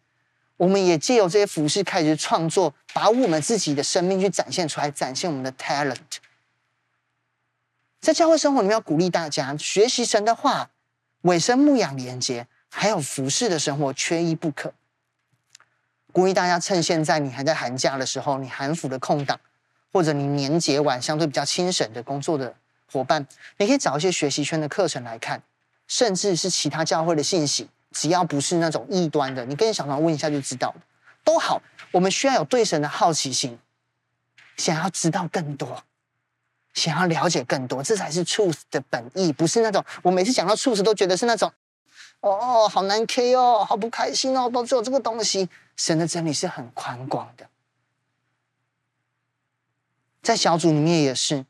[0.56, 5.98] 我们也借由这些服事开始创作，把我们自己的生命去展现出来，展现我们的 talent。
[8.00, 10.70] 在教会生活里面，要鼓励大家学习神的话，
[11.22, 14.74] 委身牧养连结，还有服饰的生活，缺一不可。
[16.12, 19.40] 鼓励大家趁现在你还在寒假的时候，你寒服的空档，
[19.92, 22.56] 或者你年节晚相对比较轻省的工作的
[22.92, 23.28] 伙伴，
[23.58, 25.44] 你可以找一些学习圈的课程来看，
[25.88, 30.74] 甚至是其他教会的信息，只要不是那种异端的，你跟小团问一下就知道，
[31.24, 31.62] 都好。
[31.92, 33.60] 我们需要有对神的好奇心，
[34.58, 35.84] 想要知道更多，
[36.78, 41.52] 想要了解更多，这才是 truth 的本意，不是那种我每次讲到 truth 都觉得是那种。
[42.20, 45.50] 哦，好难 K 哦，好不开心哦，都只有这个东西。
[45.76, 47.48] 神的真理是很宽广的，
[50.24, 51.46] 在小组里面也是，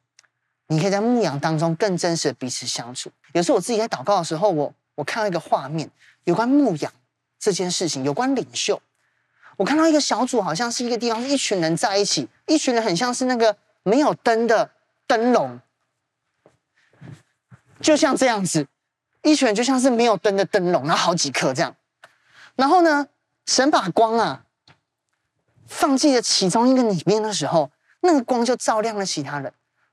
[0.67, 3.09] 你可以在牧养当中更真实的彼此相处。
[3.33, 5.89] 有时候我自己在祷告的时候，我我看到一个画面，
[6.25, 6.91] 有关牧养
[7.39, 8.81] 这件事情，有关领袖。
[9.55, 14.69] 我看到一个小组，好像是一个地方，一群人在一起，一群人很像是那个没有灯的
[15.07, 15.59] 灯笼，
[17.81, 18.67] 就像这样子。
[19.23, 21.75] 一群人就像是没有灯的灯笼，然后好几颗这样。
[22.55, 23.07] 然后呢，
[23.45, 24.45] 神把光啊
[25.65, 29.51] 放进了其中一个里面的时候，那个光就照亮了其他人。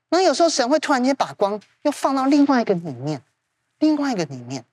[0.09, 3.21] 那有时候神会突然间把光又放到另外一个里面，
[3.79, 4.63] 另外一个里面。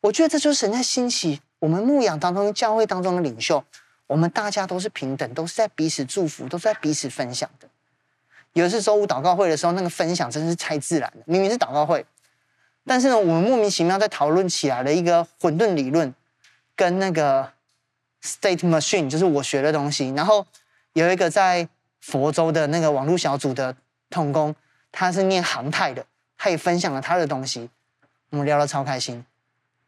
[0.00, 3.64] 我觉得这就是神在兴起我们牧养当中、教会当中的领袖。
[4.08, 7.68] 我们大家都是平等，都是在彼此祝福，都是在彼此分享的。
[8.54, 12.04] 有一次周五祷告会的时候，那个分享真是太自然了，明明是祷告会。
[12.84, 16.14] 但是呢，我们莫名其妙在讨论起来了一个混沌理论，
[16.74, 17.52] 跟那个
[18.22, 20.10] state machine，就是我学的东西。
[20.16, 20.46] 然后
[20.92, 21.68] 有一个在
[22.00, 23.76] 佛州的那个网络小组的
[24.10, 24.54] 同工，
[24.90, 26.04] 他是念航太的，
[26.36, 27.70] 他也分享了他的东西，
[28.30, 29.24] 我们聊得超开心，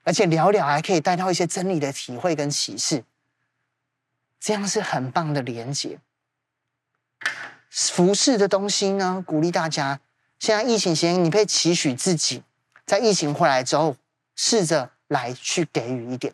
[0.05, 3.03] 而且聊聊还可以带到一些真理的体会跟启示，
[4.39, 5.99] 这样是很棒的连结。
[7.75, 9.99] 服事的东西呢，鼓励大家，
[10.39, 12.45] 现在疫情期间，你可以期许自己。
[12.87, 13.97] 在疫情回来之后，
[14.37, 16.33] 试着来去给予一点。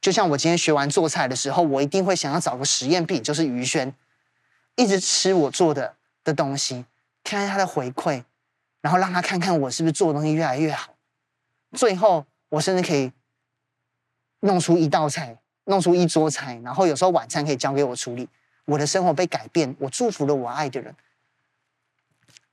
[0.00, 3.94] 就像我今天学完做菜的时候，我一定会想要找个实验品，就是于轩，
[4.76, 6.86] 一直吃我做的的东西，
[7.22, 8.24] 看看他的回馈，
[8.80, 10.94] 然后让他看看我是不是做的东西越来越好。
[11.76, 13.12] 最后，我甚至可以
[14.40, 18.26] 弄出一道菜，弄出一桌菜，然后有时候晚餐可以交给我处理。
[18.68, 20.94] 我的生活被改变，我祝福了我爱的人。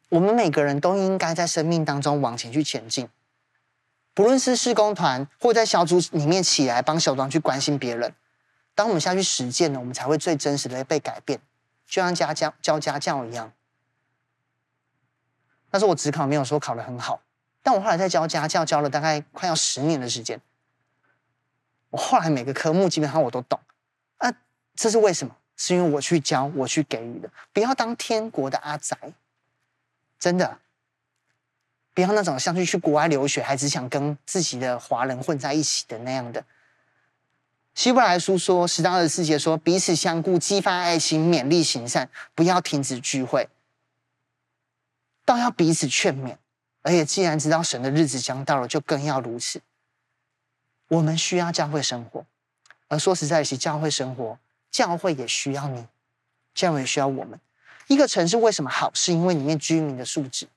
[0.07, 3.09] 我们每个人都应该在生命当中往前去前进，
[4.13, 8.13] 不论是事工团或在小组里面起来帮小组去关心别人。
[8.73, 11.41] 当我们下去实践了，我们才会最真实的被改变，
[11.85, 13.51] 就像家教教家教一样。
[15.69, 17.21] 但是我只考没有说考得很好，
[17.61, 20.39] 但我后来在教家教，教了大概快要十年的时间。
[21.89, 23.59] 我后来每个科目基本上我都懂，
[24.19, 24.31] 啊，
[24.75, 25.35] 这是为什么？
[25.57, 27.29] 是因为我去教，我去给予的。
[27.53, 28.97] 不要当天国的阿宅，
[30.19, 30.59] 真的，
[31.93, 36.43] 不要那种像去去国外留学，还只想跟自己的华人混在一起的那样的。
[37.73, 43.49] 希伯来书说，十章二十四节说，彼此相顾，激发爱心，勉励行善，不要停止聚会，
[45.25, 46.37] 倒要彼此劝勉。
[46.81, 49.61] 而且既然知道神的日子将到了，就更要如此。
[50.87, 52.25] 我们需要教会生活，
[52.87, 54.37] 而说实在的，教会生活。
[54.75, 55.87] 教会也需要你，
[56.53, 57.39] 教会也需要我们。
[57.87, 58.91] 一个城市为什么好？
[58.93, 60.49] 是因为里面居民的素质。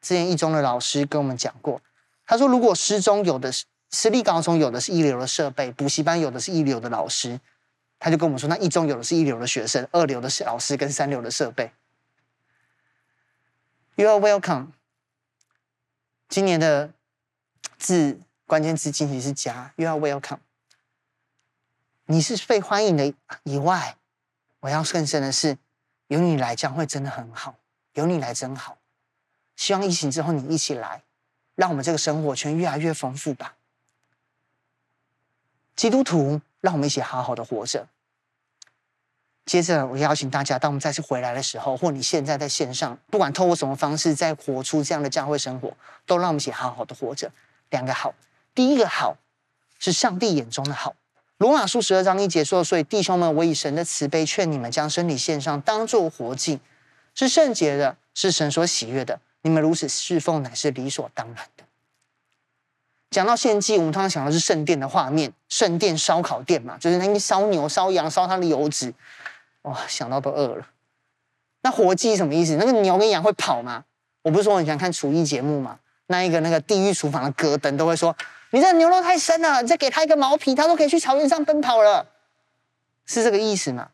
[0.00, 1.82] 之前一中的老师跟我们讲过，
[2.24, 7.40] 他说，如果私中有的是私立高中有的是一流的设备，补习班有的是一流的老师，
[7.98, 11.72] 他就跟我们说，那一中有的是一流的学生，二流的是老师跟三流的设备。
[13.96, 14.68] You are welcome。
[16.28, 16.92] 今年的
[17.78, 19.72] 字关键字进行是加。
[19.74, 20.38] You are welcome。
[22.10, 23.98] 你是被欢迎的以外，
[24.60, 25.58] 我要更深的是，
[26.06, 27.56] 有你来将会真的很好，
[27.92, 28.78] 有你来真好。
[29.56, 31.02] 希望疫情之后你一起来，
[31.54, 33.56] 让我们这个生活圈越来越丰富吧。
[35.76, 37.86] 基督徒，让我们一起好好的活着。
[39.44, 47.30] 接着，我邀请大家，当我们再次回来的时候，或你现在在线上，不管透过什么方式，在活出这样的教会生活，都让我们一起好好的活着。
[47.68, 48.14] 两个好，
[48.54, 49.18] 第一个好
[49.78, 50.96] 是上帝眼中的好。
[51.38, 56.58] 罗马书十二章一节说：“所以弟兄们，我以神的慈悲劝你们，将身体献上，当做活祭，
[57.14, 59.20] 是圣洁的，是神所喜悦的。
[59.42, 61.62] 你们如此侍奉，乃是理所当然的。”
[63.10, 68.92] 讲到献祭，我们通常想到是圣殿的画面，圣殿烧烤店嘛，就是那一烧牛、烧羊、烧它的油脂，
[69.62, 70.66] 哇，想到都饿了。
[71.62, 72.56] 那活祭什么意思？
[72.56, 73.84] 那个牛跟羊会跑吗？
[74.22, 75.78] 我不是说我很喜欢看厨艺节目吗？
[76.08, 78.16] 那一个那个地狱厨房的戈登都会说。
[78.50, 82.06] 你这牛肉太深了，你再给他一个毛皮，他都可以去草原上奔跑了，
[83.04, 83.90] 是这个意思吗？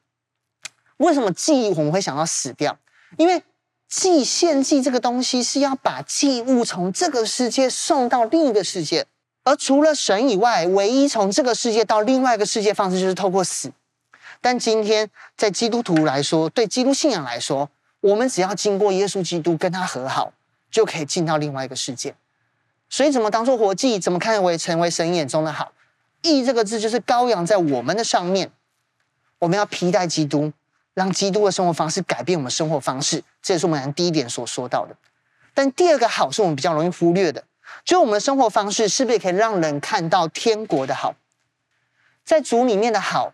[0.98, 2.78] 为什么祭我们会想到死掉？
[3.16, 3.42] 因为
[3.88, 9.06] 祭献祭这个东西是要把祭物从这个世界送到另一个世界，
[9.42, 13.72] 而除了神以外，唯一从这个世界到另外一个世界方式就是透过死。
[14.40, 20.32] 但今天在基督徒来说，对基督信仰来说，我们只要经过耶稣基督跟他和好，
[20.70, 22.14] 就可以进到另外一个世界。
[22.94, 23.98] 所以，怎么当做活祭？
[23.98, 25.72] 怎么看为成为神眼中的好？
[26.22, 28.52] 义这个字就是羔羊在我们的上面。
[29.40, 30.52] 我们要披戴基督，
[30.94, 33.24] 让基督的生活方式改变我们生活方式。
[33.42, 34.94] 这也是我们第一点所说到的。
[35.54, 37.42] 但第二个好是我们比较容易忽略的，
[37.84, 41.16] 就是我们的生活方式是不是也可以让人看到天国的好？
[42.24, 43.32] 在主里面的好，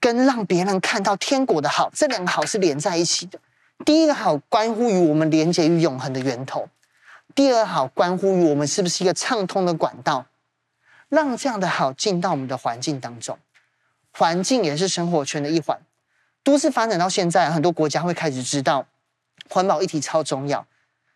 [0.00, 3.38] 跟让别人看到天国的好，这两个好是连在一起的。
[3.84, 6.68] 第一个好关乎于我们连接于永恒的源头。
[7.34, 10.26] 第二好关乎于我们是不是一个畅通的管道，
[11.08, 13.36] 让这样的好进到我们的环境当中。
[14.12, 15.80] 环境也是生活圈的一环。
[16.44, 18.86] 都市发展到现在，很多国家会开始知道
[19.48, 20.64] 环保议题超重要。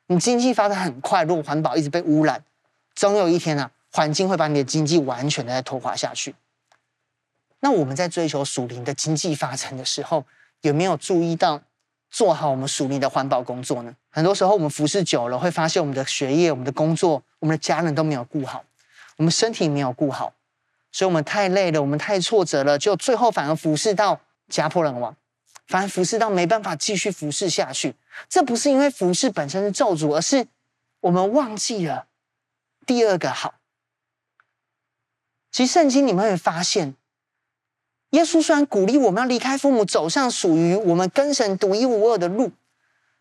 [0.06, 2.42] 你经济发展很快，如果环保一直被污染，
[2.96, 6.34] 总有一天啊，环境会把你的经济完全的在拖垮下去。
[7.60, 10.24] 那我们在追求属灵的经济发展的时候，
[10.62, 11.62] 有没有注意到？
[12.10, 13.94] 做好我们属灵的环保工作呢？
[14.18, 18.64] 很多时候我们服侍久了，会发现我们的学业、我们的工作、我们的家人都没有顾好，
[19.16, 20.34] 我们身体没有顾好，
[20.90, 25.14] 所以我们太累了，我们太挫折了，就最后反而服侍到家破人亡，
[25.68, 27.94] 反而服侍到没办法继续服侍下去。
[28.28, 30.48] 这不是因为服侍本身是咒诅，而是
[30.98, 32.06] 我们忘记了
[32.84, 33.54] 第二个好。
[35.52, 36.96] 其实圣经你们会发现。
[38.10, 42.50] 耶稣虽然鼓励我们要离开父母，走上属于我们跟神独一无二的路，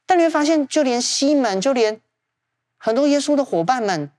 [0.08, 2.02] 但你会发现，就连西门，就连
[2.78, 4.10] 很多耶稣的伙伴们，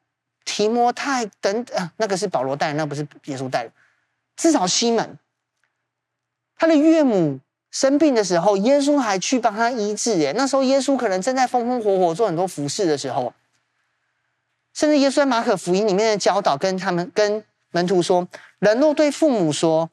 [0.44, 3.72] 提摩太等等，啊，那个是保罗带的，那不是耶稣带的。
[4.36, 5.18] 至少西门，
[6.56, 10.24] 他的岳母生病的时候，耶稣还去帮他医治。
[10.26, 13.32] 哎，那时候耶稣可能正在风风火火做很多服饰的时候，
[14.74, 18.28] 甚至耶稣在马可福音里面的教导，跟他们跟门徒说：
[18.58, 19.90] 人若对父母说，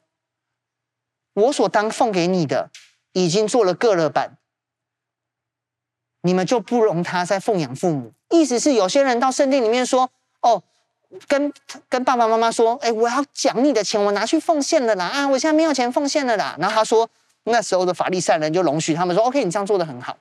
[1.32, 2.70] 我所当奉给你的
[3.12, 4.36] 已经做了各了板，
[6.22, 8.12] 你们就不容他再奉养父母。
[8.30, 10.10] 意思是有些人到圣殿里面说：
[10.40, 10.62] 哦，
[11.28, 11.52] 跟
[11.88, 15.06] 跟爸爸妈妈说，哎，我要奖你的钱，我拿去奉献了啦！
[15.06, 16.56] 啊，我现在没有钱奉献了啦。
[16.58, 17.08] 然后他说，
[17.44, 20.16] 那时候的法利赛人就容许他们说：OK，你这样做的很好。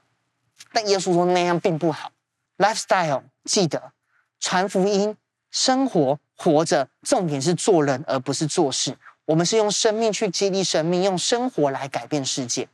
[0.71, 2.11] 但耶稣说那样并不好。
[2.57, 3.91] Lifestyle，记得
[4.39, 5.17] 传福音、
[5.49, 8.95] 生活、活着，重点是做人，而不是做事。
[9.25, 12.67] 我们是用生命去激励生命，用生活来改变世界。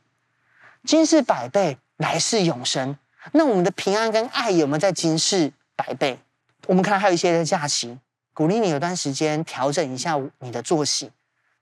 [0.84, 2.98] 今世百倍，来世永生。
[3.30, 6.18] 那我们的平安跟爱有没有在今世百倍？
[6.66, 7.98] 我们看还有一些的假期，
[8.34, 11.12] 鼓励你有段时间调整一下你的作息，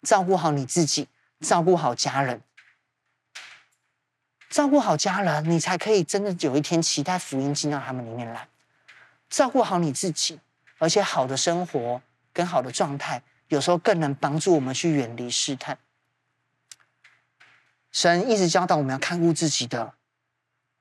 [0.02, 1.06] 照顾好你自己，
[1.40, 2.40] 照顾好家人。
[4.48, 8.48] 照顾好家人，你才可以真的有一天期待福音进到他们里面来。
[9.28, 10.40] 照顾好你自己，
[10.78, 12.02] 而且好的生活
[12.32, 15.78] 跟好的状态，有时候更能帮助我们去远离试探。
[17.92, 19.94] 神一直教导我们要看顾自己的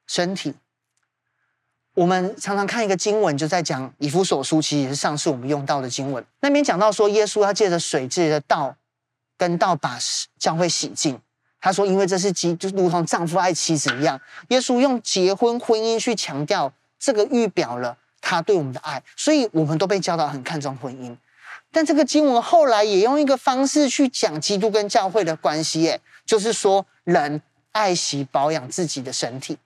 [0.08, 0.56] 身体。
[2.00, 6.24] 我们常常看一个经文，就在讲以弗所书，其实也是上次我们用到的经文。
[6.40, 8.74] 那边讲到说，耶稣要借着水、借着道
[9.38, 10.00] 跟道把
[10.38, 11.20] 教会洗净。
[11.60, 14.18] 他说：“因为这是基，就如同丈夫爱妻子一样。
[14.48, 19.04] 耶稣用结婚、婚姻去强调这个，预表了他对我们的爱。
[19.18, 21.14] 所以，我们都被教导很看重婚姻。
[21.70, 27.42] 但这个经文后来也用一个方式去讲基督跟教会的关系，耶，就是说，人
[27.74, 29.58] 爱惜保养自己的身体，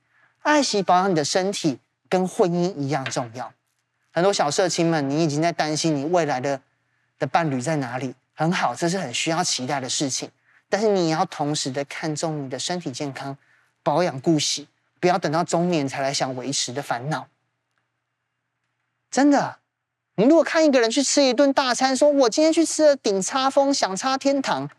[0.42, 1.78] 爱惜保养你的身体，
[2.14, 3.52] 跟婚姻一样重要。
[4.12, 6.62] 很多小社青们，你已经在担心你未来的
[7.18, 8.14] 的伴侣在哪里？
[8.36, 10.30] 很好，这是很需要期待的事情。”
[10.70, 13.36] 但是你也要同时的看重你的身体健康、
[13.82, 14.68] 保养顾惜，
[15.00, 17.26] 不要等到中年才来想维持的烦恼。
[19.10, 19.58] 真的，
[20.18, 24.70] 你如果看一个人去吃一顿大餐，说我今天去吃了顶叉风，想插天堂，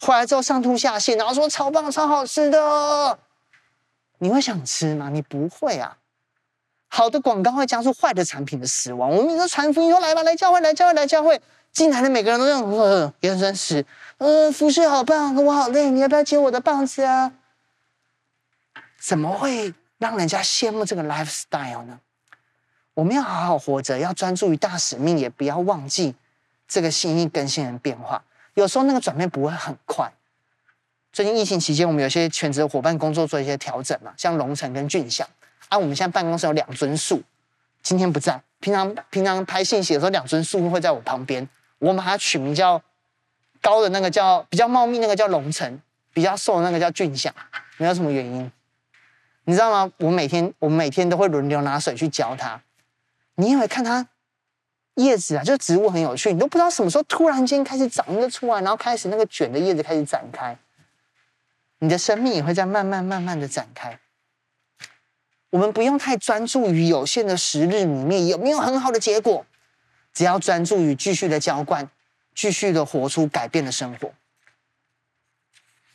[0.00, 3.20] 回来之后上吐下泻，然后说超棒、超好吃的，
[4.18, 5.10] 你会想吃吗？
[5.10, 5.98] 你不会啊。
[6.94, 9.08] 好的广告会加速坏的产品的死亡。
[9.08, 11.40] 我们说传福音说来吧，来教会，来教会，来教会。
[11.72, 13.82] 进来的每个人都这样，呃，眼神死，
[14.18, 17.32] 呃，服侍好棒，我好累，你要不要接我的棒子啊？
[19.00, 21.98] 怎么会让人家羡慕这个 lifestyle 呢？
[22.92, 26.14] 我们要好好活着，要专注于大使命，也不要忘记
[26.68, 28.22] 这个心意更新的变化。
[28.52, 30.12] 有时候那个转变不会很快。
[31.10, 35.26] 最近疫情期间，我们有些全职伙伴工作做一些调整嘛，像龙城跟俊祥
[35.72, 37.22] 啊，我们现在办公室有两尊树，
[37.82, 41.48] 今天不在，平常平常拍信息的时候，两尊树会在我旁边。
[41.78, 42.82] 我们把它取名叫
[43.62, 45.80] 高的那个叫比较茂密，那个叫龙城，
[46.12, 47.34] 比较瘦的那个叫俊祥，
[47.78, 48.52] 没有什么原因，
[49.44, 49.90] 你知道吗？
[49.96, 52.60] 我每天我每天都会轮流拿水去浇它。
[53.36, 54.06] 你以为看它
[54.96, 60.54] 叶子啊，就植物很有趣，你都不知道什么时候突然间开始长一个出来，然后开始那个卷的叶子开始展开，
[61.78, 63.98] 你的生命也会在慢慢慢慢的展开。
[65.52, 69.44] 我们不用太专注于有限的时日里面有没有很好的结果。
[70.14, 71.88] 只要专注于继续的浇灌，
[72.34, 74.12] 继续的活出改变的生活，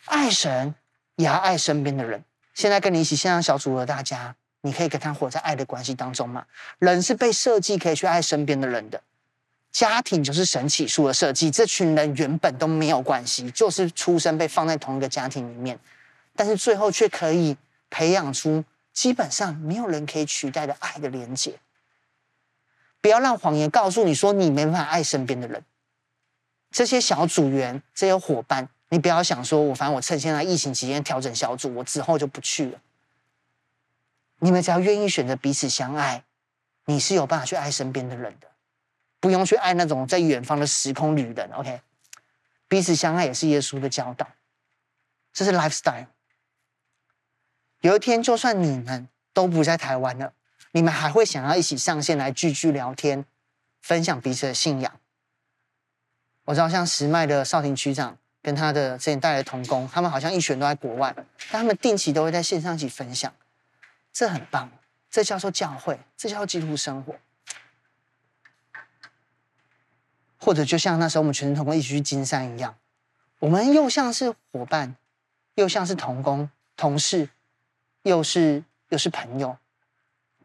[0.06, 0.74] 爱神
[1.16, 2.24] 也要爱身边的人。
[2.54, 6.46] 现在跟你一起线上小组的大家，你可以跟他活在爱的关系当中吗？
[6.80, 9.02] 人是被设计可以去爱身边的人的，
[9.72, 11.52] 家庭就是神起初的设计。
[11.52, 15.80] 这群人原本都没有关系，就是出生被放在同一个家庭里面，
[16.36, 17.56] 但是最后却可以
[17.92, 18.64] 培养出
[18.98, 21.60] 基本上没有人可以取代的爱的连结。
[23.00, 25.64] 不要让谎言告诉你说你没办法爱身边的人。
[26.72, 32.82] 这些小组员、这些伙伴，你不要想说我反正我趁现在疫情期间调整小组，我之后就不去了。
[34.40, 36.24] 你们只要愿意选择彼此相爱，
[36.86, 38.48] 你是有办法去爱身边的人的，
[39.20, 41.48] 不用去爱那种在远方的时空旅人。
[41.52, 41.82] OK，
[42.68, 44.28] 彼此相爱也是耶稣的教导，
[45.32, 46.08] 这是 lifestyle。
[47.82, 50.34] 有一天，就算你们都不在台湾了。
[50.72, 53.26] 你们还会想要一起上线来聚聚聊天，
[53.82, 55.00] 分享彼此的信仰？
[56.46, 61.14] 我知道，像石麦的少廷区长跟他的之前带来的同工，他们好像一群都在国外，
[61.52, 63.34] 但他们定期都会在线上一起分享，
[64.14, 64.70] 这很棒，
[65.10, 67.16] 这叫做教会，这叫做基督生活。
[70.40, 72.76] 或者就像那时候我们全同工一起去金山一样，
[73.40, 74.96] 我们又像是伙伴，
[75.56, 77.30] 又像是同工、同事，
[78.04, 79.58] 又是又是朋友。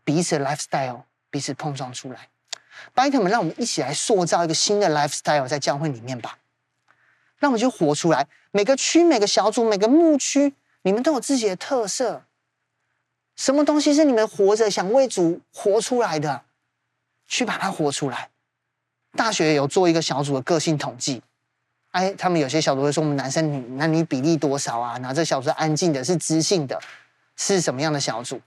[0.04, 2.28] 彼此 lifestyle，彼此碰撞出来，
[2.92, 6.38] 拜托们，让我们一起来塑造一个新的 lifestyle 在教会里面吧。
[7.38, 12.24] 让我们就活出来，每个区、每个小组、每个牧区，你们都有自己的特色。
[13.36, 16.42] 什么东西是你们活着想为主活出来的？
[17.26, 18.28] 去把它活出来。
[19.16, 21.22] 大学有做一个小组的个性统计，
[21.90, 24.98] 哎，他们有些小组会说我们男生女男女比例多少啊？
[24.98, 26.80] 然后这小组是安静的，是知性的，
[27.36, 28.40] 是什么样的小组？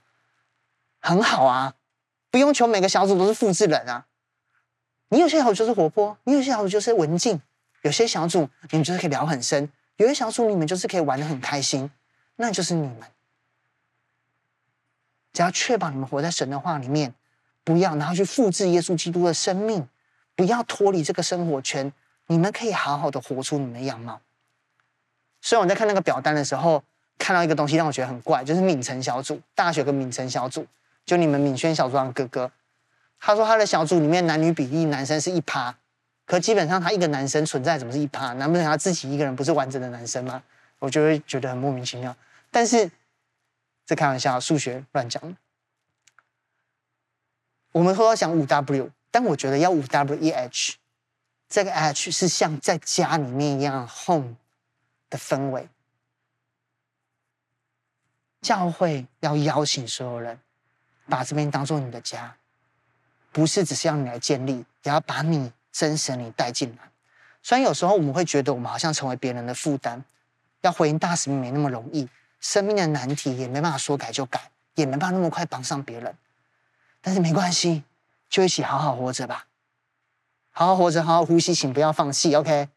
[1.00, 1.74] 很好啊，
[2.30, 4.06] 不用求每个小组都是复制人啊。
[5.08, 7.40] 你有些小组就是活泼，你有些小组就是文静，
[7.82, 11.90] 有些小组你们就是可以聊很深，有些小组你们就是可以玩得很开心，
[12.36, 13.02] 那就是你们。
[15.32, 17.14] 只要确保你们活在神的话里面，
[17.62, 19.88] 不要然后去复制耶稣基督的生命。
[20.34, 21.90] 不要脱离这个生活圈，
[22.26, 24.20] 你们可以好好的活出你们的样貌。
[25.40, 26.84] 所以我在看那个表单的时候，
[27.18, 30.66] 看到一个东西让我觉得很怪，就是敏成小组，大学跟敏成小组，
[31.04, 32.50] 就你们敏轩小组长哥哥，
[33.18, 35.76] 他说他的小组里面男女比例，男生是一趴，
[36.24, 38.32] 可基本上他一个男生存在怎么是一趴？
[38.34, 40.42] 难不成他自己一个人不是完整的男生吗？
[40.78, 42.14] 我就会觉得很莫名其妙。
[42.50, 42.90] 但是
[43.84, 45.36] 这开玩笑，数学乱讲。
[47.72, 48.90] 我们说要讲五 W。
[49.08, 50.74] 但我觉得要五 W E H，
[51.48, 54.36] 这个 H 是像在家里面一样 home
[55.08, 55.66] 的氛围。
[58.46, 60.38] 教会要邀请所有人，
[61.08, 62.36] 把这边当做你的家，
[63.32, 66.88] 不是只是要你来建立，也要把你真实你带进来。
[67.42, 70.04] 虽然有时候我们会觉得我们好像成为别人的负担，
[70.60, 76.16] 要回应大使命没那么容易，生命的难题也没办法说改就改，也没办法那么快帮上别人，
[77.00, 77.82] 但是没关系。
[78.28, 79.46] 就一起好好活着吧，
[80.52, 82.68] 好好活着，好好呼吸，请不要放弃，OK？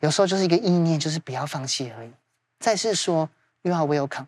[0.00, 2.12] 有时候就是一个意念，就是不要放弃而已。
[2.58, 3.30] 再次说
[3.62, 4.26] ，You are welcome，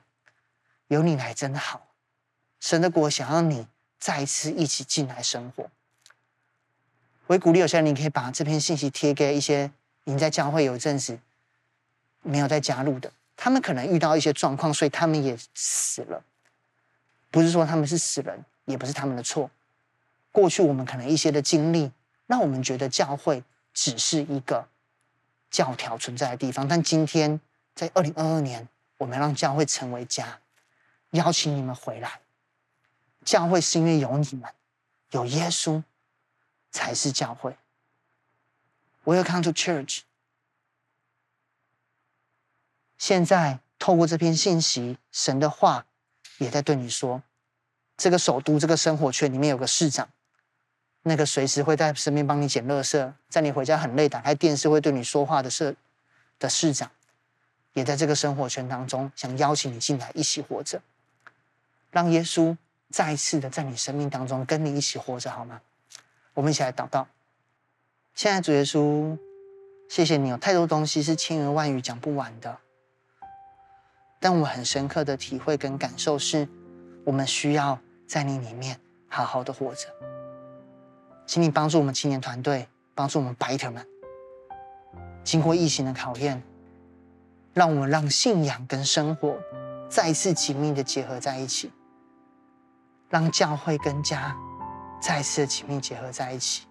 [0.88, 1.86] 有你来真好。
[2.60, 3.66] 神的国想要你
[3.98, 5.70] 再次一起进来生活。
[7.26, 9.70] 我会鼓励有些人，你可以把这篇信息贴给一些
[10.04, 11.18] 你在教会有一阵子
[12.22, 16.22] 没有再加入的，他们可能遇到一些状况，所以他们也死了。
[17.30, 19.50] 不是说他们是死人，也不是他们的错。
[20.30, 21.90] 过去我们可能一些的经历，
[22.26, 23.42] 让我们觉得教会
[23.74, 24.68] 只是一个
[25.50, 26.66] 教条存在的地方。
[26.66, 27.40] 但今天
[27.74, 28.68] 在二零二二年，
[28.98, 30.38] 我们让教会成为家，
[31.10, 32.20] 邀请你们回来。
[33.24, 34.52] 教会是因为有你们，
[35.10, 35.82] 有耶稣
[36.70, 37.56] 才是教会。
[39.04, 40.00] Welcome to church。
[42.98, 45.86] 现在透过这篇信息，神的话
[46.38, 47.22] 也在对你说：
[47.96, 50.08] 这个首都，这个生活圈里面有个市长。
[51.02, 55.76] 那个随时会在身边帮你捡垃圾，在你回家很累，打开电视会对你说话的市
[56.38, 56.90] 的市长，
[57.74, 60.82] 也在这个生活圈当中，想邀请你进来一起活着，
[61.90, 62.56] 让耶稣
[62.90, 65.60] 再一次的在你生命当中跟你一起活着，好吗？
[66.34, 67.06] 我们一起来祷告。
[68.14, 69.18] 现在主耶稣，
[69.88, 72.58] 谢谢你，有太多东西是千言万语讲不完的，
[74.20, 76.48] 但我很深刻的体会跟感受是，
[77.04, 79.88] 我们需要在你里面好好的活着。
[81.26, 83.86] 请你帮助我们青年团队，帮助我们白头们，
[85.24, 86.42] 经过疫情的考验，
[87.52, 89.36] 让我们让信仰跟生活
[89.88, 91.70] 再一次紧密的结合在一起，
[93.08, 94.36] 让教会跟家
[95.00, 96.66] 再次紧密结合在一起，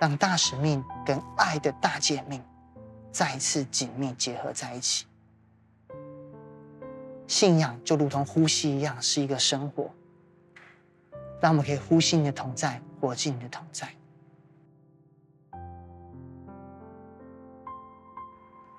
[0.00, 2.42] 让大使命跟爱的大诫命
[3.12, 5.06] 再次紧密结合在一起。
[7.26, 9.90] 信仰就如同呼吸一样，是一个生活。
[11.40, 13.88] 让我们可以呼吸你的同在，活进你的同在。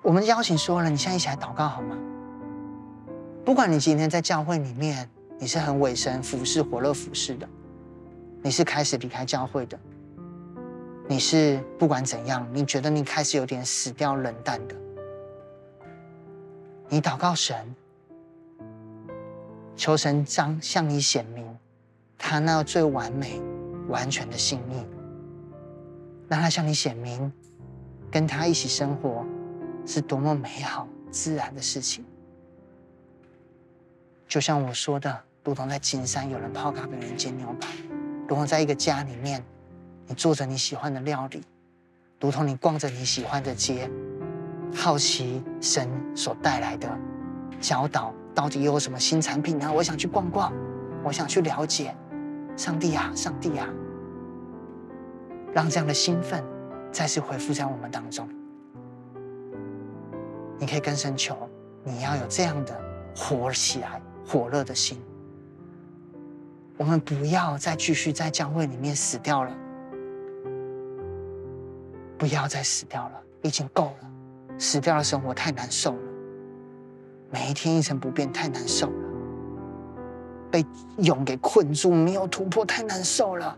[0.02, 1.96] 我们邀请所有人，你现在一起来祷告好吗？
[3.44, 5.08] 不管你今天在教会里面，
[5.42, 7.48] 你是很委身服侍、火热服侍的，
[8.42, 9.76] 你是开始离开教会的，
[11.08, 14.76] 你是不管怎样，你觉得你开始有点死掉、冷淡的，
[16.88, 17.74] 你祷告神，
[19.74, 21.44] 求神将向你显明。
[22.16, 23.42] 他那最完美、
[23.88, 24.86] 完全的心意，
[26.28, 27.32] 让他向你显明，
[28.12, 29.26] 跟他一起生活
[29.84, 32.04] 是多么美好、自然的事情。
[34.28, 37.68] 就像我说的，如同在金山有人泡咖啡，有人煎牛排；
[38.28, 39.42] 如同在一个家里面，
[40.06, 41.40] 你做着你喜欢的料理；
[42.20, 43.90] 如同你逛着你喜欢的街，
[44.74, 46.88] 好奇神所带来的
[47.60, 49.72] 教导，到底有什么新产品呢？
[49.72, 50.52] 我想去逛逛，
[51.02, 51.94] 我想去了解。
[52.54, 53.66] 上帝啊，上帝啊，
[55.54, 56.44] 让这样的兴奋
[56.92, 58.28] 再次恢复在我们当中。
[60.58, 61.36] 你可以跟神求，
[61.82, 62.80] 你要有这样的
[63.16, 65.02] 活起来、火热的心。
[66.78, 69.54] 我们不要再继续在教会里面死掉了，
[72.18, 74.10] 不要再死掉了，已经够了。
[74.58, 76.12] 死掉的生活太难受了，
[77.30, 79.08] 每一天一成不变太难受了。
[80.50, 80.64] 被
[80.98, 83.56] 蛹给困住，没有突破，太难受了。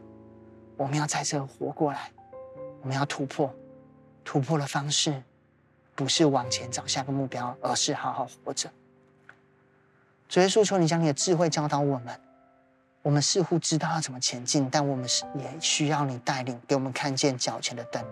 [0.77, 2.11] 我们要再次活过来，
[2.83, 3.53] 我们要突破，
[4.25, 5.23] 突破的方式
[5.95, 8.71] 不是往前找下个目标，而是好好活着。
[10.29, 12.21] 主耶稣，求你将你的智慧教导我们。
[13.05, 18.03] 我们似乎知道要怎么前进，但我们是也需要你带领，给我们看见脚前的灯。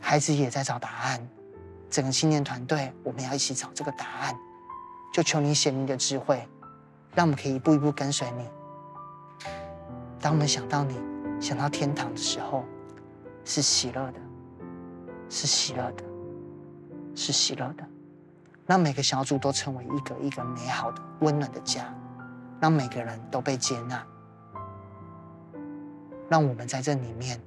[0.00, 1.28] 孩子也在找答案，
[1.90, 4.38] 整个青年团队，我们要一起找这个答案。
[5.12, 6.46] 就求你显明的智慧，
[7.12, 8.48] 让我们可以一步一步跟随你。
[10.20, 10.96] 当我们想到你，
[11.40, 12.64] 想到天堂的时候，
[13.44, 14.20] 是喜乐的，
[15.28, 16.04] 是喜乐的，
[17.16, 17.84] 是喜乐的。
[18.64, 21.92] 让每个小组都成为一个一个美好的、温暖的家，
[22.60, 24.06] 让每个人都被接纳，
[26.28, 27.40] 让我们在这里面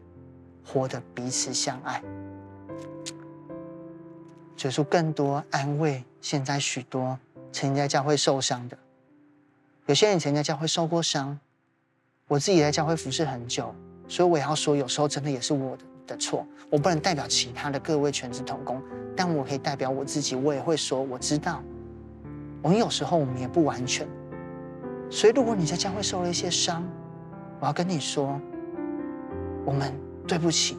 [0.66, 2.02] 活得彼此相爱，
[4.58, 6.04] 结出更多安慰。
[6.20, 7.20] 现在许多
[7.52, 8.78] 曾经在教会受伤的，
[9.86, 11.40] 有些人曾经在教会受过伤。
[12.28, 13.76] 我自己在教会服侍很久，
[14.08, 16.48] 所以我也要说，有时候真的也是我的的错。
[16.72, 18.82] 我不能代表其他的各位全职同工，
[19.16, 20.34] 但我可以代表我自己。
[20.34, 21.62] 我也会说，我知道，
[22.62, 24.08] 我们有时候我们也不完全。
[25.14, 26.84] 所以，如果你在教会受了一些伤，
[27.60, 28.42] 我要跟你说，
[29.64, 29.94] 我们
[30.28, 30.76] 对不起。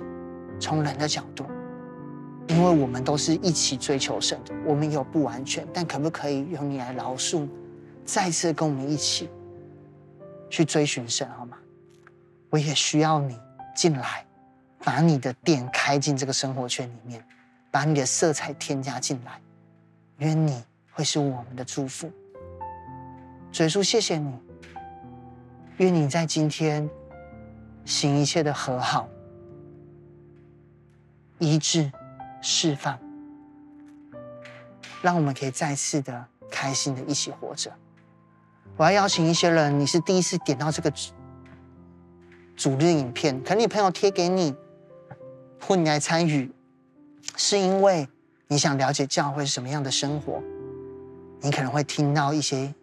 [0.58, 1.44] 从人的角度，
[2.48, 7.46] 因为我们都是一起追求神的，我们有不完全，但可不可以用你来饶恕，
[8.04, 9.28] 再次跟我们一起
[10.50, 11.56] 去追寻神，好吗？
[12.50, 13.38] 我也需要你
[13.74, 14.24] 进来。
[14.78, 17.24] 把你的店开进这个生活圈里面，
[17.70, 19.40] 把你的色彩添加进来，
[20.18, 20.62] 愿你
[20.92, 22.10] 会是我们的祝福。
[23.54, 24.36] 主耶稣，谢谢你，
[25.76, 26.90] 愿你在今天
[27.84, 29.08] 行一切的和好、
[31.38, 31.92] 医治、
[32.42, 32.98] 释放，
[35.00, 37.72] 让我们可以再次的开心的一起活着。
[38.76, 40.92] 我要邀请一些人，你是第一次点到这个
[42.56, 44.52] 主日影片，可能你朋友贴给你。
[45.60, 46.52] 或你来参与，
[47.36, 48.06] 是因为
[48.48, 50.42] 你想了解教会是什么样的生活，
[51.40, 52.74] 你可能会听到一些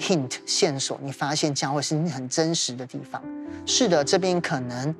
[0.00, 3.22] hint 线索，你发现教会是你很真实的地方。
[3.66, 4.94] 是的，这边可能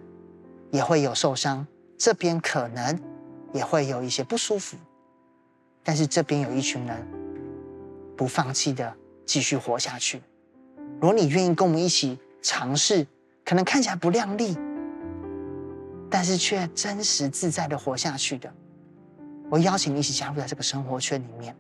[0.71, 1.67] 也会有受伤，
[1.97, 2.99] 这边可能
[3.53, 4.77] 也会有一些不舒服，
[5.83, 7.07] 但是这边有一群人
[8.17, 8.93] 不放弃的
[9.25, 10.21] 继续活下去。
[11.01, 13.07] 如果你愿意跟我们一起尝试，
[13.45, 14.57] 可能看起来不亮丽。
[16.09, 18.51] 但是却真实自在的活下去的，
[19.51, 21.55] 我邀请你一起加入在这个生活圈里面。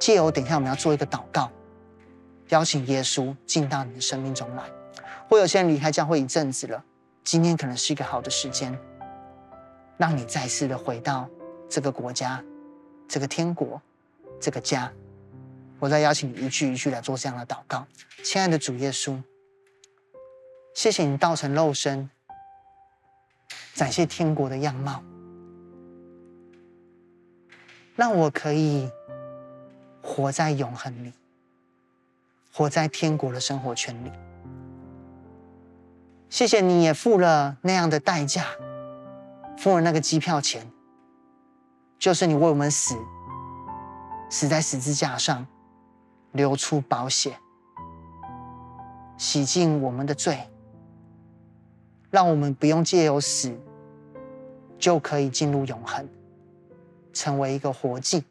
[0.00, 1.50] 借由等一下我们要做一个祷告，
[2.48, 4.64] 邀请耶稣进到你的生命中来。
[5.28, 6.82] 或有些人离开教会一阵子了，
[7.22, 8.78] 今天可能是一个好的时间，
[9.96, 11.28] 让你再次的回到
[11.68, 12.42] 这个国家、
[13.06, 13.80] 这个天国、
[14.40, 14.92] 这个家。
[15.78, 17.86] 我再邀请你一句一句来做这样的祷告。
[18.24, 19.22] 亲爱的主耶稣，
[20.74, 22.10] 谢谢你道成肉身。
[23.74, 25.04] 展现天国的样貌，
[27.94, 28.90] 让我可以
[30.02, 31.12] 活在永恒里，
[32.58, 34.10] 活在天国的生活圈里。
[36.28, 38.46] 谢谢你也付了那样的代价，
[39.56, 40.68] 付了那个机票钱，
[42.00, 42.96] 就是你为我们死，
[44.28, 45.46] 死在十字架上，
[46.32, 47.38] 流出宝血，
[49.16, 50.40] 洗净我们的罪，
[52.10, 53.56] 让我们不用借由死。
[54.80, 56.08] 就可以进入永恒，
[57.12, 58.24] 成为一个活祭。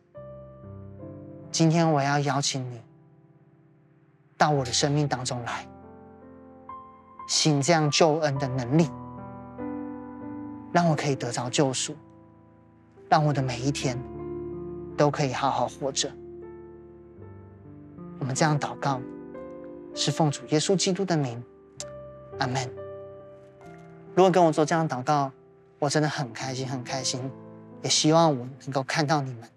[1.50, 2.82] 今天我要邀请你
[4.38, 5.68] 到我的生命当中来，
[7.28, 8.90] 行这样救恩的能力，
[10.72, 11.96] 让我可以得着救赎，
[13.10, 13.98] 让我的每一天
[14.96, 16.12] 都可以好好活着。
[18.20, 19.02] 我们这样祷告，
[19.94, 21.44] 是奉主耶稣基督的名，
[22.40, 22.70] 阿门。
[24.16, 25.32] 如果跟我做这样祷告，
[25.80, 27.20] 我真的很开心，很开心，
[27.82, 29.50] 也希望我能够看到你们，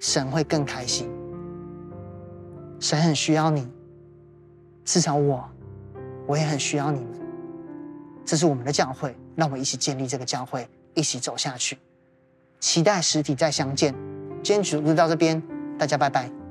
[0.00, 1.10] 神会更开心。
[2.78, 3.66] 神很需要你，
[4.86, 5.44] 至少我，
[6.26, 7.08] 我也很需要你们。
[8.24, 11.76] 这是我们的教会，让我们一起建立这个教会，一起走下去。
[12.60, 13.92] 期待实体再相见。
[14.42, 15.42] 今天主日到这边，
[15.76, 16.45] 大家拜拜。